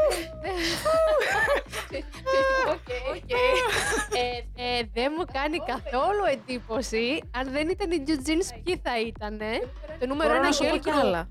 [3.14, 3.30] Οκ.
[4.12, 7.22] Ε, ε, Δεν μου κάνει καθόλου εντύπωση.
[7.30, 9.38] Αν δεν ήταν οι New Jeans, ποιοι θα ήταν.
[10.00, 11.00] Το νούμερο Μπορώ ένα να σου πω girl κι group.
[11.00, 11.28] άλλα.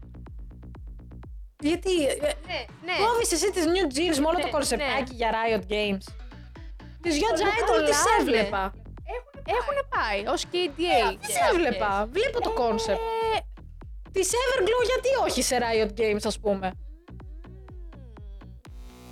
[1.59, 2.93] Γιατί ε, Ναι, ναι.
[3.05, 6.05] κόβεις εσύ τις New Jeans με όλο το Ναι, κονσεπτάκι για Riot Games.
[7.01, 8.73] Τις Young Πολλά I-dle τις πολλά, έβλεπα.
[9.59, 11.17] Έχουν πάει ως KDA.
[11.25, 12.07] Τις έβλεπα.
[12.11, 12.99] Βλέπω το concept.
[14.15, 16.71] Ε, Τις Everglow γιατί όχι σε Riot Games ας πούμε.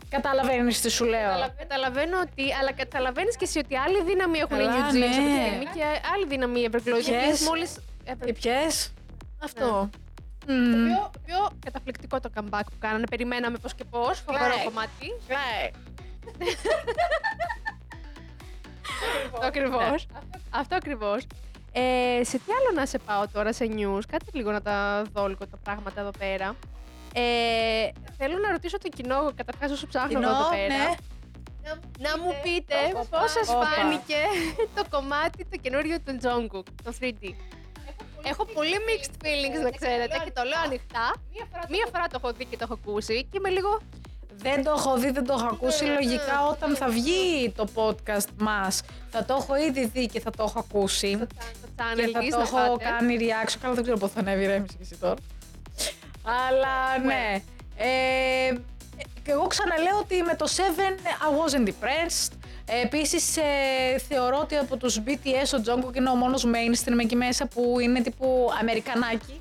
[0.09, 1.21] Καταλαβαίνεις τι σου λέω.
[1.29, 4.97] Καταλα- Καταλαβαίνω ότι, αλλά καταλαβαίνεις και εσύ ότι άλλη δύναμη έχουν οι Καλά, New Jeans
[4.97, 5.05] ναι.
[5.05, 5.83] αυτή τη στιγμή και
[6.13, 6.81] άλλη δύναμη οι Everglow.
[6.83, 7.79] Ποιες; Γιατί μόλις
[8.25, 8.93] Και ποιες;
[9.43, 9.89] Αυτό.
[10.47, 10.71] Μμμ.
[10.71, 13.03] Το πιο, το πιο καταπληκτικό το comeback που κάνανε.
[13.09, 14.19] Περιμέναμε πώς και πώς.
[14.19, 14.63] Φοβερό Right.
[14.63, 15.07] κομμάτι.
[15.27, 15.69] Ναι.
[19.33, 20.07] Αυτό ακριβώς.
[20.49, 21.25] Αυτό ακριβώς.
[21.73, 25.27] Ε, σε τι άλλο να σε πάω τώρα σε news, κάτι λίγο να τα δω
[25.27, 26.55] λίγο τα πράγματα εδώ πέρα.
[27.13, 27.21] Ε,
[28.17, 30.67] θέλω να ρωτήσω το κοινό, καταρχάς όσο ψάχνω Κοινό, εδώ πέρα.
[30.67, 30.93] ναι.
[31.99, 33.65] Να μου πείτε Όπα, πώς σας όπα.
[33.65, 34.15] φάνηκε
[34.75, 37.33] το κομμάτι το καινούριο του Jungkook, το 3D.
[38.23, 41.13] Έχω πολύ mixed feelings να ξέρετε και το λέω ανοιχτά.
[41.69, 43.79] Μία φορά το έχω δει και το έχω ακούσει και είμαι λίγο
[44.35, 45.85] Δεν το έχω δει, δεν το έχω ακούσει.
[45.85, 46.47] Ναι, Λογικά ναι.
[46.51, 50.59] όταν θα βγει το podcast μας θα το έχω ήδη δει και θα το έχω
[50.59, 51.27] ακούσει.
[51.81, 52.83] Στο channel Και θα της το να έχω πάτε.
[52.89, 53.57] κάνει reaction.
[53.61, 55.15] Καλά, δεν ξέρω πότε θα ανέβει, ρέμισε και εσύ τώρα.
[56.23, 57.41] Αλλά ναι.
[57.77, 58.53] Ε,
[59.23, 62.31] και εγώ ξαναλέω ότι με το 7 I wasn't depressed.
[62.65, 63.41] Ε, Επίσης, ε,
[64.07, 68.01] θεωρώ ότι από τους BTS ο Jungkook είναι ο μόνος mainstream εκεί μέσα που είναι
[68.01, 69.39] τύπου Αμερικανάκι.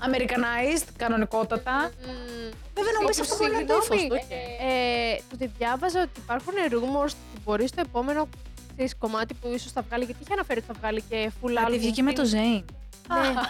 [0.00, 1.72] Americanized, κανονικότατα.
[1.72, 2.50] Μμμ.
[2.74, 4.34] Βέβαια, να μου πεις αυτό μπορεί να είναι το ύφος Συγγνώμη, του.
[4.68, 8.28] ε, το ότι διάβαζα ότι υπάρχουν rumors ότι μπορεί στο επόμενο
[8.74, 11.64] ξέρεις, κομμάτι που ίσως θα βγάλει, γιατί είχε αναφέρει ότι θα βγάλει και full Γιατί
[11.72, 11.78] album.
[11.78, 12.64] βγήκε με το Zayn.
[13.08, 13.32] Ναι.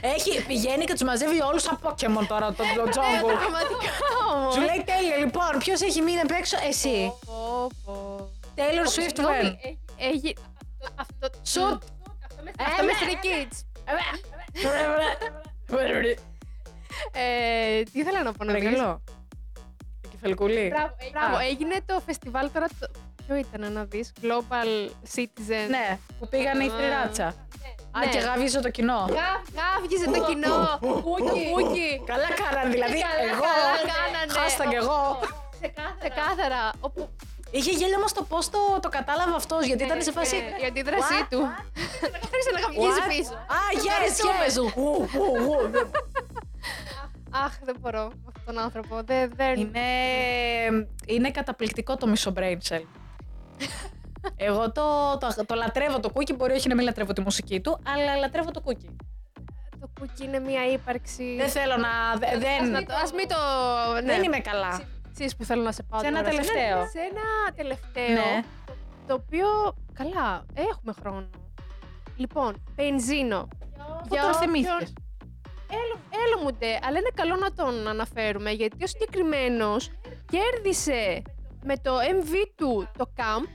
[0.00, 3.36] Έχει, πηγαίνει και τους μαζεύει όλους σαν Pokemon τώρα το, το Jungkook.
[3.38, 4.54] Πραγματικά όμως.
[4.54, 7.12] Σου λέει τέλεια, λοιπόν, ποιος έχει μείνει απ' έξω, εσύ.
[7.26, 8.28] Πω, πω.
[8.56, 9.56] Taylor Swift Συγγνώμη, when.
[9.64, 9.78] έχει-
[10.14, 10.36] Έχει...
[10.94, 11.28] Αυτό...
[11.52, 11.78] Shoot.
[12.66, 13.60] Αυτό με Stray Kids.
[17.12, 18.62] Ε, Τι ήθελα να πω να πεις.
[18.62, 19.02] Παρακαλώ.
[20.10, 20.68] Κεφαλικούλη.
[20.68, 22.66] Μπράβο, μπράβο, έγινε το φεστιβάλ τώρα.
[23.26, 23.34] Το...
[23.34, 25.66] Ποιο ήταν να δεις, Global Citizen.
[25.68, 26.70] Ναι, που πήγανε η Α.
[26.76, 27.26] θρηράτσα.
[27.26, 28.06] Α, Ναι.
[28.10, 29.06] και γαβίζω το κοινό.
[29.08, 30.78] Γα- Γάβγιζε το κοινό.
[30.80, 31.50] Πούκι.
[31.54, 32.02] Πούκι.
[32.06, 33.40] Καλά κάνανε, δηλαδή Καλά, εγώ.
[33.40, 34.32] καλά κάνανε.
[34.38, 35.18] Χάστα κι εγώ.
[36.00, 36.70] Ξεκάθαρα.
[36.80, 37.08] Όπου...
[37.54, 40.36] Είχε γέλιο όμως το πώς το, το κατάλαβε αυτός, γιατί ήταν σε φάση.
[40.36, 41.26] Ναι, Η αντίδρασή What?
[41.30, 41.40] του.
[42.32, 43.08] Άρχισε να γαβγίζει What?
[43.08, 43.34] πίσω.
[43.34, 44.74] Α, yes, yes.
[44.76, 45.70] Ου, ου, ου.
[47.44, 49.02] Αχ, δεν μπορώ με αυτόν τον άνθρωπο.
[49.04, 49.54] Δεν, δεν...
[49.60, 49.80] Είναι,
[51.06, 52.82] είναι καταπληκτικό το μισό brain cell.
[54.36, 57.78] Εγώ το, το, το λατρεύω το κούκι, μπορεί όχι να μην λατρεύω τη μουσική του,
[57.86, 58.96] αλλά λατρεύω το κούκι.
[59.80, 61.36] Το κουκί είναι μια ύπαρξη.
[61.36, 61.88] Δεν θέλω να.
[62.18, 63.36] δε- Ας, δεν, να το, ας μην το...
[63.92, 64.00] Ναι.
[64.00, 64.82] δεν είμαι καλά.
[65.18, 66.30] Εσείς που θέλω να σε πάω Σε ένα τώρα.
[66.30, 66.76] τελευταίο.
[66.86, 68.14] Σε ένα τελευταίο.
[68.14, 68.42] Ναι.
[69.06, 69.46] Το οποίο,
[69.92, 71.28] καλά, έχουμε χρόνο.
[72.16, 73.48] Λοιπόν, Πενζίνο.
[74.08, 74.92] Πού τον θυμήθηκες.
[76.26, 79.90] Έλο μου ντε, αλλά είναι καλό να τον αναφέρουμε γιατί ο συγκεκριμένος
[80.30, 81.22] κέρδισε
[81.64, 83.46] με το MV του το Camp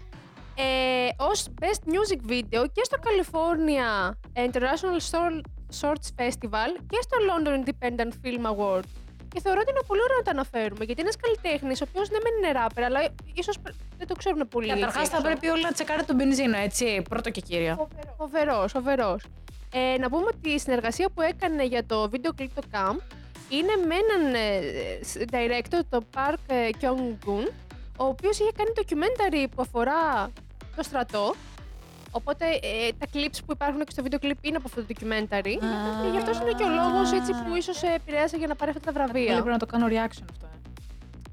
[0.56, 5.42] ε, ως Best Music Video και στο California International Short-
[5.82, 8.84] Shorts Festival και στο London Independent Film Award.
[9.34, 12.10] Και θεωρώ ότι είναι πολύ ωραίο να το αναφέρουμε γιατί είναι ένας καλλιτέχνης, ο οποίος
[12.10, 13.00] ναι, μεν είναι ράπερ, αλλά
[13.34, 13.56] ίσως
[13.98, 14.68] δεν το ξέρουν πολύ.
[14.68, 15.28] Καταρχάς, εκεί θα έξω.
[15.30, 17.02] πρέπει όλοι να τσεκάρετε τον μπενζίνο, έτσι.
[17.10, 17.88] Πρώτο και κύριο.
[18.18, 19.24] Φοβερός, φοβερός.
[19.74, 22.98] Ε, να πούμε ότι η συνεργασία που έκανε για το βίντεο κλιπ το Camp
[23.50, 24.60] είναι με έναν ε,
[25.04, 27.48] σ- director, το Park ε, Kyung-gun,
[27.98, 30.32] ο οποίος είχε κάνει documentary που αφορά
[30.76, 31.36] το στρατό.
[32.12, 35.54] Οπότε ε, τα clips που υπάρχουν και στο βίντεο κλιπ είναι από αυτό το documentary.
[35.64, 36.02] Α.
[36.04, 38.70] Και γι' αυτό είναι και ο λόγος έτσι, που ίσως ε, επηρέασε για να πάρει
[38.72, 39.34] αυτά τα βραβεία.
[39.34, 40.46] Πρέπει να το κάνω reaction αυτό.
[40.46, 40.58] ε.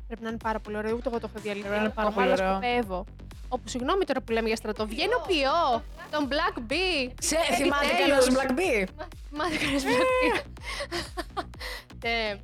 [0.07, 1.69] Πρέπει να είναι πάρα πολύ ωραίο, ούτε εγώ το έχω δει αλήθεια.
[1.71, 2.53] Πρέπει να είναι πάρα Το πολύ άλλο ωραίο.
[2.53, 3.05] σκοπεύω.
[3.49, 7.11] Όπου συγγνώμη τώρα που λέμε για στρατό, βγαίνει ο ποιό, τον Black Bee.
[7.21, 8.25] Ξέ, θυμάται Επιτέλους.
[8.27, 8.89] κανένας Black Bee.
[9.31, 10.43] Μάθε κανένας Black Bee.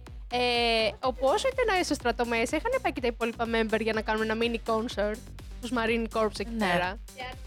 [0.32, 0.38] Ναι.
[0.38, 4.00] Ε, όπου όσο ήταν στο στρατό μέσα, είχαν πάει και τα υπόλοιπα member για να
[4.00, 5.16] κάνουν ένα mini concert
[5.58, 6.66] στους Marine Corps εκεί Ναι.
[6.72, 6.98] πέρα.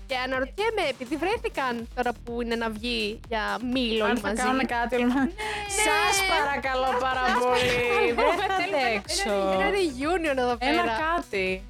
[0.07, 3.43] Και αναρωτιέμαι, επειδή βρέθηκαν τώρα που είναι να βγει για
[3.73, 4.41] μήλο Αν όλοι θα μαζί.
[4.41, 5.33] κάνουν κάτι όλοι μαζί.
[5.87, 8.13] Σας παρακαλώ πάρα Σας πολύ.
[8.13, 9.33] παρακαλώ, Δεν θα θέλουμε ένα- αντέξω.
[9.55, 10.71] Ένα reunion εδώ πέρα.
[10.71, 10.83] Ένα
[11.15, 11.63] κάτι.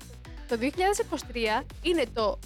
[0.50, 2.40] Το 2023 είναι, το,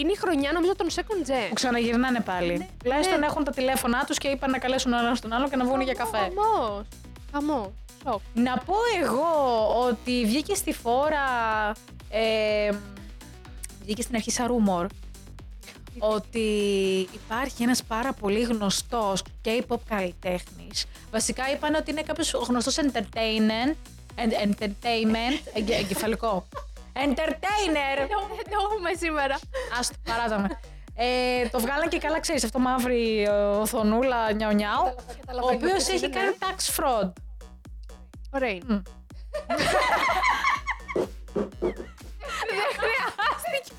[0.00, 1.46] είναι η χρονιά νομίζω των second gen.
[1.48, 2.68] Που ξαναγυρνάνε πάλι.
[2.84, 3.26] Τουλάχιστον Ναι.
[3.26, 5.80] έχουν τα τηλέφωνά τους και είπαν να καλέσουν ο ένας τον άλλο και να βγουν
[5.80, 6.18] για καφέ.
[6.18, 6.86] Χαμός.
[7.32, 7.68] Χαμός.
[8.04, 8.20] Σοκ.
[8.34, 9.26] Να πω εγώ
[9.88, 11.26] ότι βγήκε στη φόρα.
[12.10, 12.70] Ε,
[13.82, 14.86] βγήκε στην αρχή σαν rumor
[15.98, 16.48] ότι
[17.12, 20.84] υπάρχει ένας πάρα πολύ γνωστός K-pop καλλιτέχνης.
[21.10, 23.74] Βασικά είπαν ότι είναι κάποιος γνωστός entertainer,
[24.16, 26.46] en- entertainment, εγγε- εγκεφαλικό.
[27.06, 27.96] Entertainer!
[28.08, 29.38] Δεν το έχουμε σήμερα.
[29.78, 30.60] Ας το παράταμε.
[31.00, 35.72] Ε, το βγάλαν και καλά, ξέρεις, αυτό μαύρη ε, οθονούλα, νιαου νιαου, ο Καταλαβαίνω οποίος
[35.72, 36.36] ποιος έχει είναι, κάνει ναι.
[36.40, 37.12] tax fraud.
[38.30, 38.50] Ωραία.
[38.50, 38.64] είναι.
[38.68, 38.82] Μμ.
[42.48, 43.72] Δεν χρειάστηκε.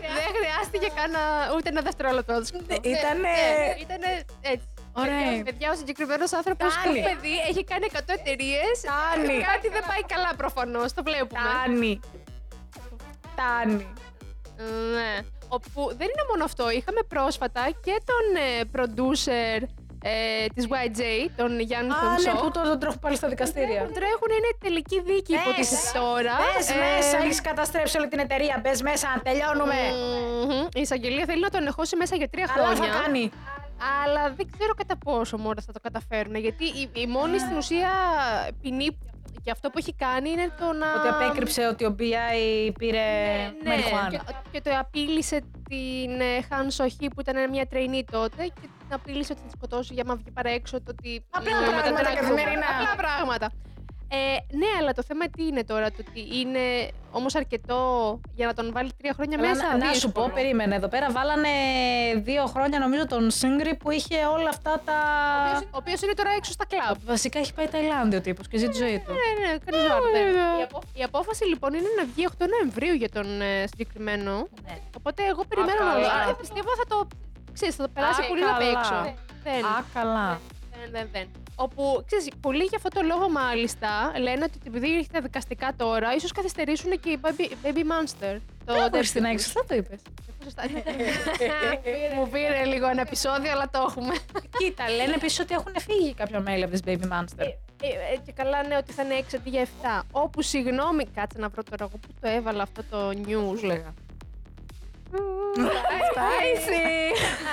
[0.00, 2.74] Δεν χρειάστηκε καν να- ούτε ένα δευτερόλεπτο να το σκεφτώ.
[2.74, 4.66] Ήτανε- Ναι, Ήτανε έτσι.
[4.92, 5.18] Ωραία.
[5.18, 7.02] Παιδιά, Παιδιά, ο συγκεκριμένος άνθρωπος το Τάνι.
[7.02, 8.74] παιδί έχει κάνει 100 εταιρείες.
[8.80, 9.38] Τάνι.
[9.52, 10.92] Κάτι δεν πάει καλά προφανώς.
[10.92, 11.40] Το βλέπουμε.
[11.64, 12.00] Τάνι.
[13.36, 13.86] Τάνι.
[14.94, 15.18] Ναι.
[15.48, 16.70] Όπου δεν είναι μόνο αυτό.
[16.70, 19.66] Είχαμε πρόσφατα και τον ε, producer
[20.02, 21.00] ε, της YJ,
[21.36, 22.32] τον Γιάννη Α, Φεμσό.
[22.32, 23.80] ναι, που τώρα τον τρέχουν πάλι στα δικαστήρια.
[23.84, 26.32] Τον τρέχουν, είναι τελική δίκη υποτίθεται τώρα.
[26.54, 28.60] Μπες Ε, μέσα, έχεις καταστρέψει όλη την εταιρεία.
[28.62, 29.74] Μπες μέσα, τελειώνουμε.
[30.44, 32.92] μμμ, Η εισαγγελία θέλει να τον εχώσει μέσα για τρία Αλλά χρόνια.
[32.92, 33.30] θα κάνει.
[34.04, 36.34] Αλλά δεν ξέρω κατά πόσο μόνο θα το καταφέρουν.
[36.34, 37.90] Γιατί η, η μόνη στην ουσία
[38.62, 38.98] ποινή
[39.42, 40.86] και αυτό που έχει κάνει είναι το να.
[41.00, 42.98] Ότι απέκρυψε ότι ο BI πήρε
[43.62, 44.08] Ναι, μαριχουάνα.
[44.08, 44.18] και,
[44.50, 49.32] και το απείλησε την ε, Χάν Σοχή που ήταν μια trainee τότε και την απείλησε
[49.32, 51.24] ότι θα τη σκοτώσει για να βγει παρά έξω το ότι.
[51.30, 52.66] Απλά ε, πράγματα μετά την καθημερινά.
[52.80, 53.50] Απλά πράγματα.
[54.10, 54.16] Ε,
[54.56, 57.80] ναι, αλλά το θέμα τι είναι τώρα, το ότι είναι όμως αρκετό
[58.34, 59.66] για να τον βάλει τρία χρόνια Αλλά μέσα.
[59.66, 60.26] να, να σου δύσκολο.
[60.26, 60.74] πω, περίμενε.
[60.74, 61.48] Εδώ πέρα βάλανε
[62.16, 64.94] δύο χρόνια νομίζω τον Σίγκρι που είχε όλα αυτά τα.
[64.94, 66.96] Ο οποίος- Ο οποίος είναι τώρα έξω στα κλαμπ.
[67.04, 69.12] Βασικά έχει πάει Ταϊλάνδη ο τύπος και ζει τη ζωή του.
[69.12, 70.22] Ναι, ναι, κανείς ζόρι.
[70.60, 74.32] Η, απο- η απόφαση λοιπόν είναι να βγει 8 Νοεμβρίου για τον ε, συγκεκριμένο.
[74.66, 74.76] Ναι.
[74.96, 76.24] Οπότε εγώ περιμένω να καλά.
[76.24, 76.30] δω.
[76.30, 77.08] Ε, Πιστεύω θα το.
[77.52, 78.70] Ξέρεις, θα το περάσει Α, πολύ απ' καλά.
[78.78, 79.14] έξω.
[79.42, 80.40] Δεν, Α, καλά.
[80.80, 81.26] δεν, δεν, δεν.
[81.60, 86.14] Όπου, ξέρεις, πολλοί για αυτό το λόγο μάλιστα λένε ότι επειδή έχει τα δικαστικά τώρα,
[86.14, 88.34] ίσως καθυστερήσουν και η Baby, baby Monster.
[88.64, 89.42] Το Μπράβο, δεύτερο Χριστίνα, της.
[89.44, 90.00] σωστά το είπες.
[90.44, 90.62] Σωστά.
[92.16, 94.14] Μου πήρε λίγο ένα επεισόδιο, αλλά το έχουμε.
[94.58, 97.46] Κοίτα, λένε επίσης ότι έχουν φύγει κάποια μέλη από τις Baby Monster.
[97.82, 100.02] Ε, ε, και καλά ναι ότι θα είναι 6 αντί για 7.
[100.10, 103.62] Όπου συγγνώμη, κάτσε να βρω τώρα εγώ που το έβαλα αυτό το news.
[103.62, 103.94] λέγα;
[106.12, 106.86] Spicy!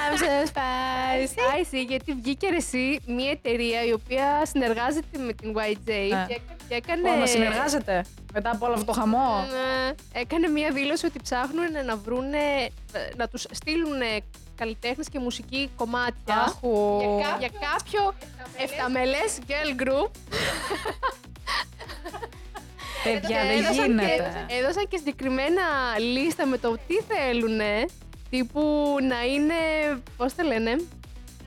[0.02, 1.40] I'm so spicy.
[1.40, 6.26] Spicy, γιατί βγήκε ρε εσύ μια εταιρεία η οποία συνεργάζεται με την YJ Ναι.
[6.28, 6.40] και,
[6.70, 7.10] και έκανε.
[7.10, 11.86] Ω, να συνεργάζεται μετά από όλο αυτό το χαμό; Ναι, έκανε μια δήλωση ότι ψάχνουν
[11.86, 12.70] να βρούνε,
[13.16, 14.02] να τους στείλουν
[14.56, 16.98] καλλιτέχνες και μουσική κομμάτια Άχου.
[17.00, 18.14] για, κα- για κάποιο
[18.58, 20.10] εφταμελές girl group
[23.12, 24.46] Παιδιά, Και δεν έδωσαν γίνεται.
[24.48, 25.62] Και, έδωσαν και συγκεκριμένα
[26.00, 27.60] λίστα με το τι θέλουν.
[28.30, 29.54] Τύπου να είναι,
[30.18, 30.76] πώς το λένε,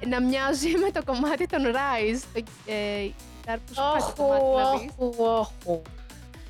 [0.07, 2.21] να μοιάζει με το κομμάτι των Rise.
[2.35, 4.91] Το, ε, γιτάρ που σου πάει το Όχου, κομμάτι να δεις.
[4.99, 5.83] όχου, όχου.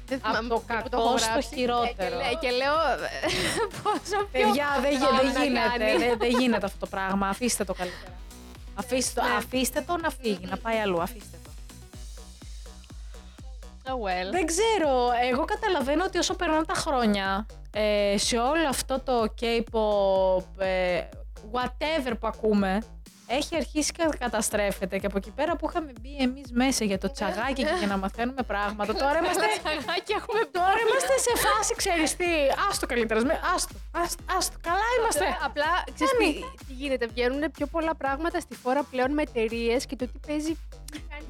[0.07, 1.55] Δεν Από θυμάμαι το που κακό έχω στο γράψει.
[1.55, 2.19] χειρότερο.
[2.19, 2.75] Ε, Και, λέ- και λέω
[3.83, 4.47] πόσο πιο...
[4.47, 5.69] Παιδιά, δεν γι- Πάμε δεν να γίνεται.
[5.79, 5.99] κάνει.
[6.05, 7.29] Δεν δεν γίνεται αυτό το πράγμα.
[7.29, 8.13] Αφήστε το καλύτερα.
[8.75, 9.35] Αφήστε το, Ναι.
[9.37, 11.03] αφήστε το να φύγει, να πάει αλλού.
[11.03, 11.38] Αφήστε το.
[13.91, 14.31] Oh well.
[14.31, 15.09] Δεν ξέρω.
[15.31, 21.01] Εγώ καταλαβαίνω ότι όσο περνάνε τα χρόνια ε, σε όλο αυτό το K-pop, ε,
[21.53, 22.79] whatever που ακούμε,
[23.27, 24.99] έχει αρχίσει και καταστρέφεται.
[24.99, 27.97] Και από εκεί πέρα που είχαμε μπει εμείς μέσα για το τσαγάκι και για να
[27.97, 32.25] μαθαίνουμε πράγματα, τώρα είμαστε, Τσαγάκι έχουμε τώρα είμαστε σε φάση, ξέρεις τι,
[32.71, 35.25] άστο καλύτερα, με- άστο, άστο, άστο, καλά είμαστε.
[35.45, 39.97] Απλά, ξέρεις τι, τι γίνεται, βγαίνουν πιο πολλά πράγματα στη φόρα πλέον με εταιρείες και
[39.97, 40.57] το τι παίζει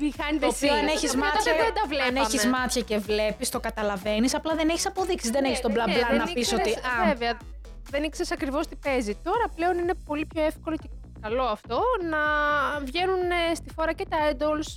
[0.00, 0.78] behind the Το οποίο scenes.
[0.78, 2.20] αν έχεις Το οποίο μάτια, τότε δεν τα αν βλέπαμε.
[2.20, 5.30] έχεις μάτια και βλέπεις, το καταλαβαίνεις, απλά δεν έχεις αποδείξεις.
[5.30, 6.68] Δεν έχεις τον μπλα Ναι, μπλα δεν να πεις ότι.
[6.68, 7.36] ήξερες- Α, Βέβαια,
[7.90, 9.14] δεν ήξερες ακριβώς τι παίζει.
[9.14, 10.88] Τώρα πλέον είναι πολύ πιο εύκολο και
[11.20, 11.80] καλό αυτό
[12.10, 12.18] να
[12.84, 14.68] βγαίνουν ε, στη φόρα και τα idols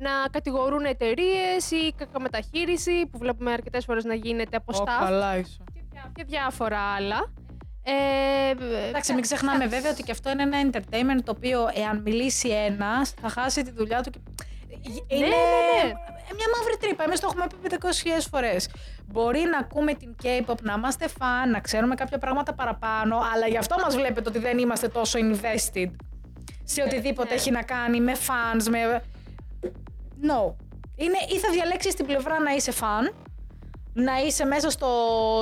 [0.00, 5.36] να κατηγορούν εταιρείες ή κακομεταχείριση που βλέπουμε αρκετές φορές να γίνεται από Ω, staff καλά
[5.36, 5.58] είσαι.
[6.14, 7.32] και διάφορα άλλα.
[7.82, 8.50] Ε,
[8.88, 13.10] Εντάξει, μην ξεχνάμε βέβαια ότι και αυτό είναι ένα entertainment το οποίο εάν μιλήσει ένας
[13.20, 14.10] θα χάσει τη δουλειά του.
[14.10, 14.18] Και...
[15.06, 15.92] Είναι ναι, ναι.
[16.36, 17.04] μια μαύρη τρύπα.
[17.04, 17.76] Εμείς το έχουμε πει
[18.18, 18.68] 500.000 φορές.
[19.06, 23.56] Μπορεί να ακούμε την K-pop, να είμαστε φαν, να ξέρουμε κάποια πράγματα παραπάνω, αλλά γι'
[23.56, 25.90] αυτό μας βλέπετε ότι δεν είμαστε τόσο invested
[26.64, 27.34] σε οτιδήποτε ναι.
[27.34, 29.02] έχει να κάνει με fans, με.
[30.22, 30.54] No.
[30.96, 33.14] Είναι, ή θα διαλέξεις την πλευρά να είσαι φαν,
[33.92, 34.88] να είσαι μέσα στο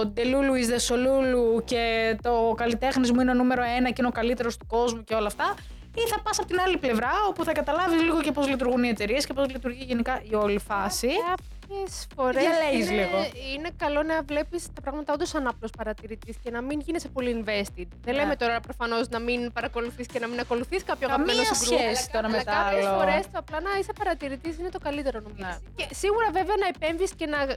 [0.01, 4.11] Delulu is the Solulu και το καλλιτέχνης μου είναι ο νούμερο ένα και είναι ο
[4.13, 5.55] καλύτερος του κόσμου και όλα αυτά.
[5.95, 8.89] Ή θα πας από την άλλη πλευρά όπου θα καταλάβεις λίγο και πώς λειτουργούν οι
[8.89, 11.09] εταιρείες και πώς λειτουργεί γενικά η όλη φάση.
[11.29, 13.19] Κάποιες φορές Διαλέγεις είναι, λίγο.
[13.55, 17.45] είναι καλό να βλέπεις τα πράγματα όντως σαν απλός παρατηρητής και να μην γίνεσαι πολύ
[17.45, 17.87] invested.
[18.05, 21.65] Δεν λέμε τώρα προφανώς να μην παρακολουθείς και να μην ακολουθείς κάποιο Καμία αγαπημένο σου
[21.65, 21.79] group.
[21.79, 22.99] σχέση τώρα με τα Κάποιες άλλο.
[22.99, 25.47] φορές το απλά να είσαι παρατηρητής είναι το καλύτερο νομίζω.
[25.47, 25.57] Ναι.
[25.77, 27.57] Και σίγουρα βέβαια να επέμβεις και να ε,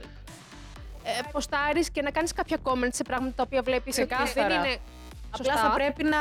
[1.32, 4.54] ποστάρεις και να κάνεις κάποια comments σε πράγματα τα οποία βλέπεις ότι δεν Ξεκάθαρα.
[4.54, 4.76] είναι.
[5.38, 5.68] Απλά σωστά.
[5.68, 6.18] θα πρέπει να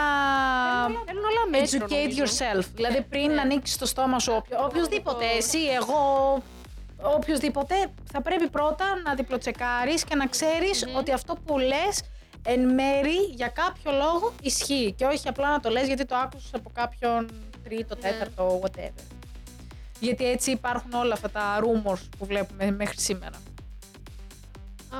[0.86, 2.24] Θέλουν- θέλουν όλα μέτρο, educate νομίζω.
[2.24, 2.66] yourself.
[2.76, 3.34] Δηλαδή πριν Ναι.
[3.34, 6.02] να ανοίξεις το στόμα σου, όποιο, οποιοδήποτε, εσύ, εγώ,
[7.02, 7.76] οποιοδήποτε,
[8.12, 12.02] θα πρέπει πρώτα να διπλοτσεκάρεις και να ξέρεις ότι αυτό που λες
[12.46, 16.54] εν μέρη για κάποιο λόγο ισχύει και όχι απλά να το λες γιατί το άκουσες
[16.54, 17.30] από κάποιον
[17.64, 18.02] τρίτο, Ναι.
[18.10, 19.04] τέταρτο, whatever.
[20.00, 23.38] Γιατί έτσι υπάρχουν όλα αυτά τα rumors που βλέπουμε μέχρι σήμερα.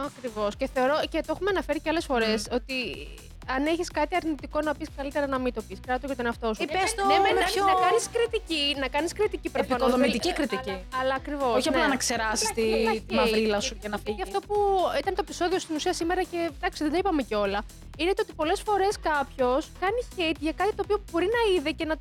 [0.06, 0.56] Ακριβώς.
[0.56, 3.08] Και θεωρώ και το έχουμε αναφέρει και άλλες φορές ότι
[3.48, 5.80] αν έχεις κάτι αρνητικό να πεις καλύτερα να μην το πεις.
[5.86, 6.64] Κράτο για τον εαυτό σου.
[6.64, 10.28] Ή πες το ναι, με να, πιο- να κάνεις κριτική, να κάνεις κριτική προφανώς, Επικοδομητική
[10.28, 10.70] δεν- κριτική.
[10.70, 11.56] Αλλά, αλλά ακριβώς.
[11.58, 12.66] όχι απλά να ξεράσεις τη,
[13.08, 14.22] τη μαυρίλα σου και να Και φύγει.
[14.22, 14.56] αυτό που
[15.02, 17.60] ήταν το επεισόδιο στην ουσία σήμερα και εντάξει δεν τα είπαμε κιόλα.
[17.98, 21.72] Είναι το ότι πολλές φορές κάποιος κάνει hate για κάτι το οποίο μπορεί να είδε
[21.72, 21.96] και να,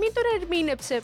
[0.00, 1.00] μην τον ερμήνεψε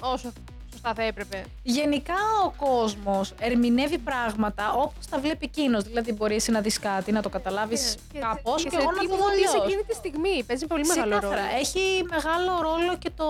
[0.00, 0.32] όσο
[0.78, 1.44] σωστά θα έπρεπε.
[1.62, 2.14] Γενικά
[2.46, 5.82] ο κόσμος ερμηνεύει πράγματα όπως τα βλέπει εκείνος.
[5.84, 8.98] Δηλαδή, μπορείς εσύ να δεις κάτι, να το καταλάβεις Και- κάπως και, σε εγώ να
[8.98, 9.64] τι το δω μόλις αλλιώς.
[9.66, 10.44] εκείνη τη στιγμή.
[10.46, 11.32] Παίζει πολύ μεγάλο ρόλο.
[11.32, 11.56] Ξεκάθαρα.
[11.58, 13.26] Έχει μεγάλο ρόλο και το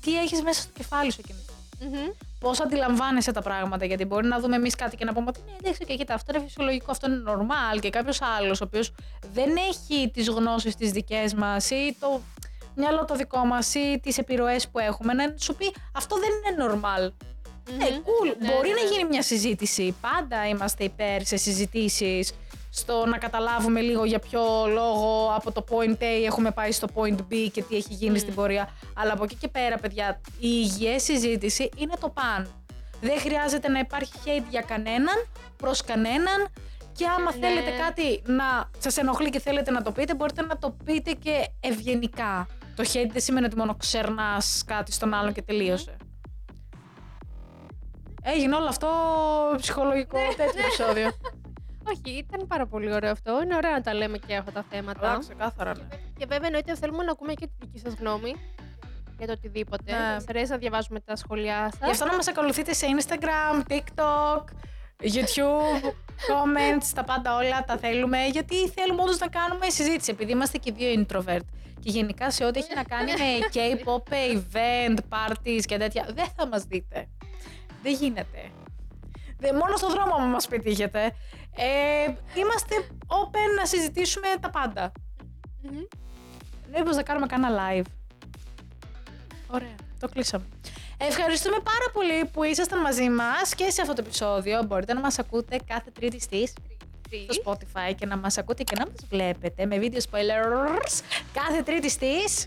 [0.00, 1.38] τι έχεις μέσα στο κεφάλι σου εκείνη.
[1.80, 2.08] Μμμ.
[2.40, 3.84] Πώς αντιλαμβάνεσαι τα πράγματα.
[3.84, 6.32] Γιατί μπορεί να δούμε εμείς κάτι και να πούμε ότι ναι, εντάξει, και κοίτα, αυτό
[6.34, 7.80] είναι φυσιολογικό, αυτό είναι normal.
[7.80, 8.92] Και κάποιος άλλος, ο οποίος
[9.32, 12.20] δεν έχει τις γνώσεις τις δικές μας ή το
[12.76, 16.64] μυαλό το δικό μας ή τις επιρροές που έχουμε, να σου πει αυτό δεν είναι
[16.64, 17.12] normal.
[17.78, 18.02] Ναι, Μμμ.
[18.04, 18.36] cool.
[18.38, 18.88] Ναι, Μπορεί ναι, να ναι.
[18.90, 19.94] γίνει μια συζήτηση.
[20.00, 22.32] Πάντα είμαστε υπέρ σε συζητήσεις
[22.70, 27.16] στο να καταλάβουμε λίγο για ποιο λόγο από το point A έχουμε πάει στο point
[27.32, 28.16] B και τι έχει γίνει Μμ.
[28.18, 28.68] στην πορεία.
[28.96, 32.52] Αλλά από εκεί και πέρα, παιδιά, η υγιή συζήτηση είναι το παν.
[33.00, 36.48] Δεν χρειάζεται να υπάρχει hate για κανέναν, προς κανέναν
[36.92, 37.46] και άμα Ναι.
[37.46, 41.48] θέλετε κάτι να σας ενοχλεί και θέλετε να το πείτε, μπορείτε να το πείτε και
[41.60, 42.46] ευγενικά.
[42.74, 45.96] Το hate δεν σημαίνει ότι μόνο ξερνάς κάτι στον άλλον και τελείωσε.
[48.22, 48.88] Έγινε όλο αυτό
[49.56, 51.10] ψυχολογικό τέτοιο επεισόδιο.
[51.88, 53.42] Όχι, ήταν πάρα πολύ ωραίο αυτό.
[53.42, 55.18] Είναι ωραίο να τα λέμε και αυτά τα θέματα.
[55.20, 55.86] ξεκάθαρα, ναι.
[56.18, 58.34] Και βέβαια εννοείται θέλουμε να ακούμε και τη δική σας γνώμη
[59.18, 59.92] για το οτιδήποτε.
[59.92, 59.98] Ναι.
[59.98, 61.80] Μας αρέσει να διαβάζουμε τα σχόλιά σας.
[61.84, 64.44] Γι' αυτό να μας ακολουθείτε σε Instagram, TikTok,
[65.02, 65.92] YouTube,
[66.28, 68.26] comments, τα πάντα όλα τα θέλουμε.
[68.26, 71.46] Γιατί θέλουμε όντως να κάνουμε συζήτηση, επειδή είμαστε και δύο introvert.
[71.80, 76.46] Και γενικά σε ό,τι έχει να κάνει με K-pop, event, parties και τέτοια, δεν θα
[76.46, 77.08] μας δείτε.
[77.82, 78.50] Δεν γίνεται.
[79.38, 81.12] Δεν, μόνο στον δρόμο μου μας πετύχετε.
[81.56, 82.74] Ε, είμαστε
[83.06, 84.92] open να συζητήσουμε τα πάντα.
[85.62, 85.82] Μμμ.
[86.76, 87.86] Μήπως να κάνουμε κάνα live.
[89.46, 89.74] Ωραία.
[90.00, 90.44] Το κλείσαμε.
[91.08, 94.62] Ευχαριστούμε πάρα πολύ που ήσασταν μαζί μας και σε αυτό το επεισόδιο.
[94.62, 96.52] Μπορείτε να μας ακούτε κάθε Τρίτη στις
[97.28, 100.92] στο Spotify και να μας ακούτε και να μας βλέπετε με βίντεο spoilers
[101.32, 102.46] κάθε Τρίτη στις.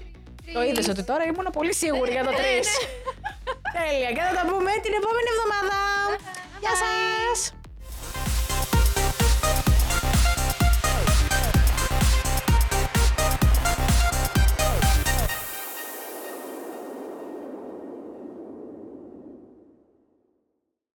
[0.54, 2.46] Το είδες ότι τώρα ήμουν πολύ σίγουρη για το ναι, ναι, 3.
[2.46, 3.80] Ναι.
[3.80, 4.12] Τέλεια.
[4.12, 5.80] Και θα τα πούμε την επόμενη εβδομάδα.
[6.60, 7.67] Γεια σας!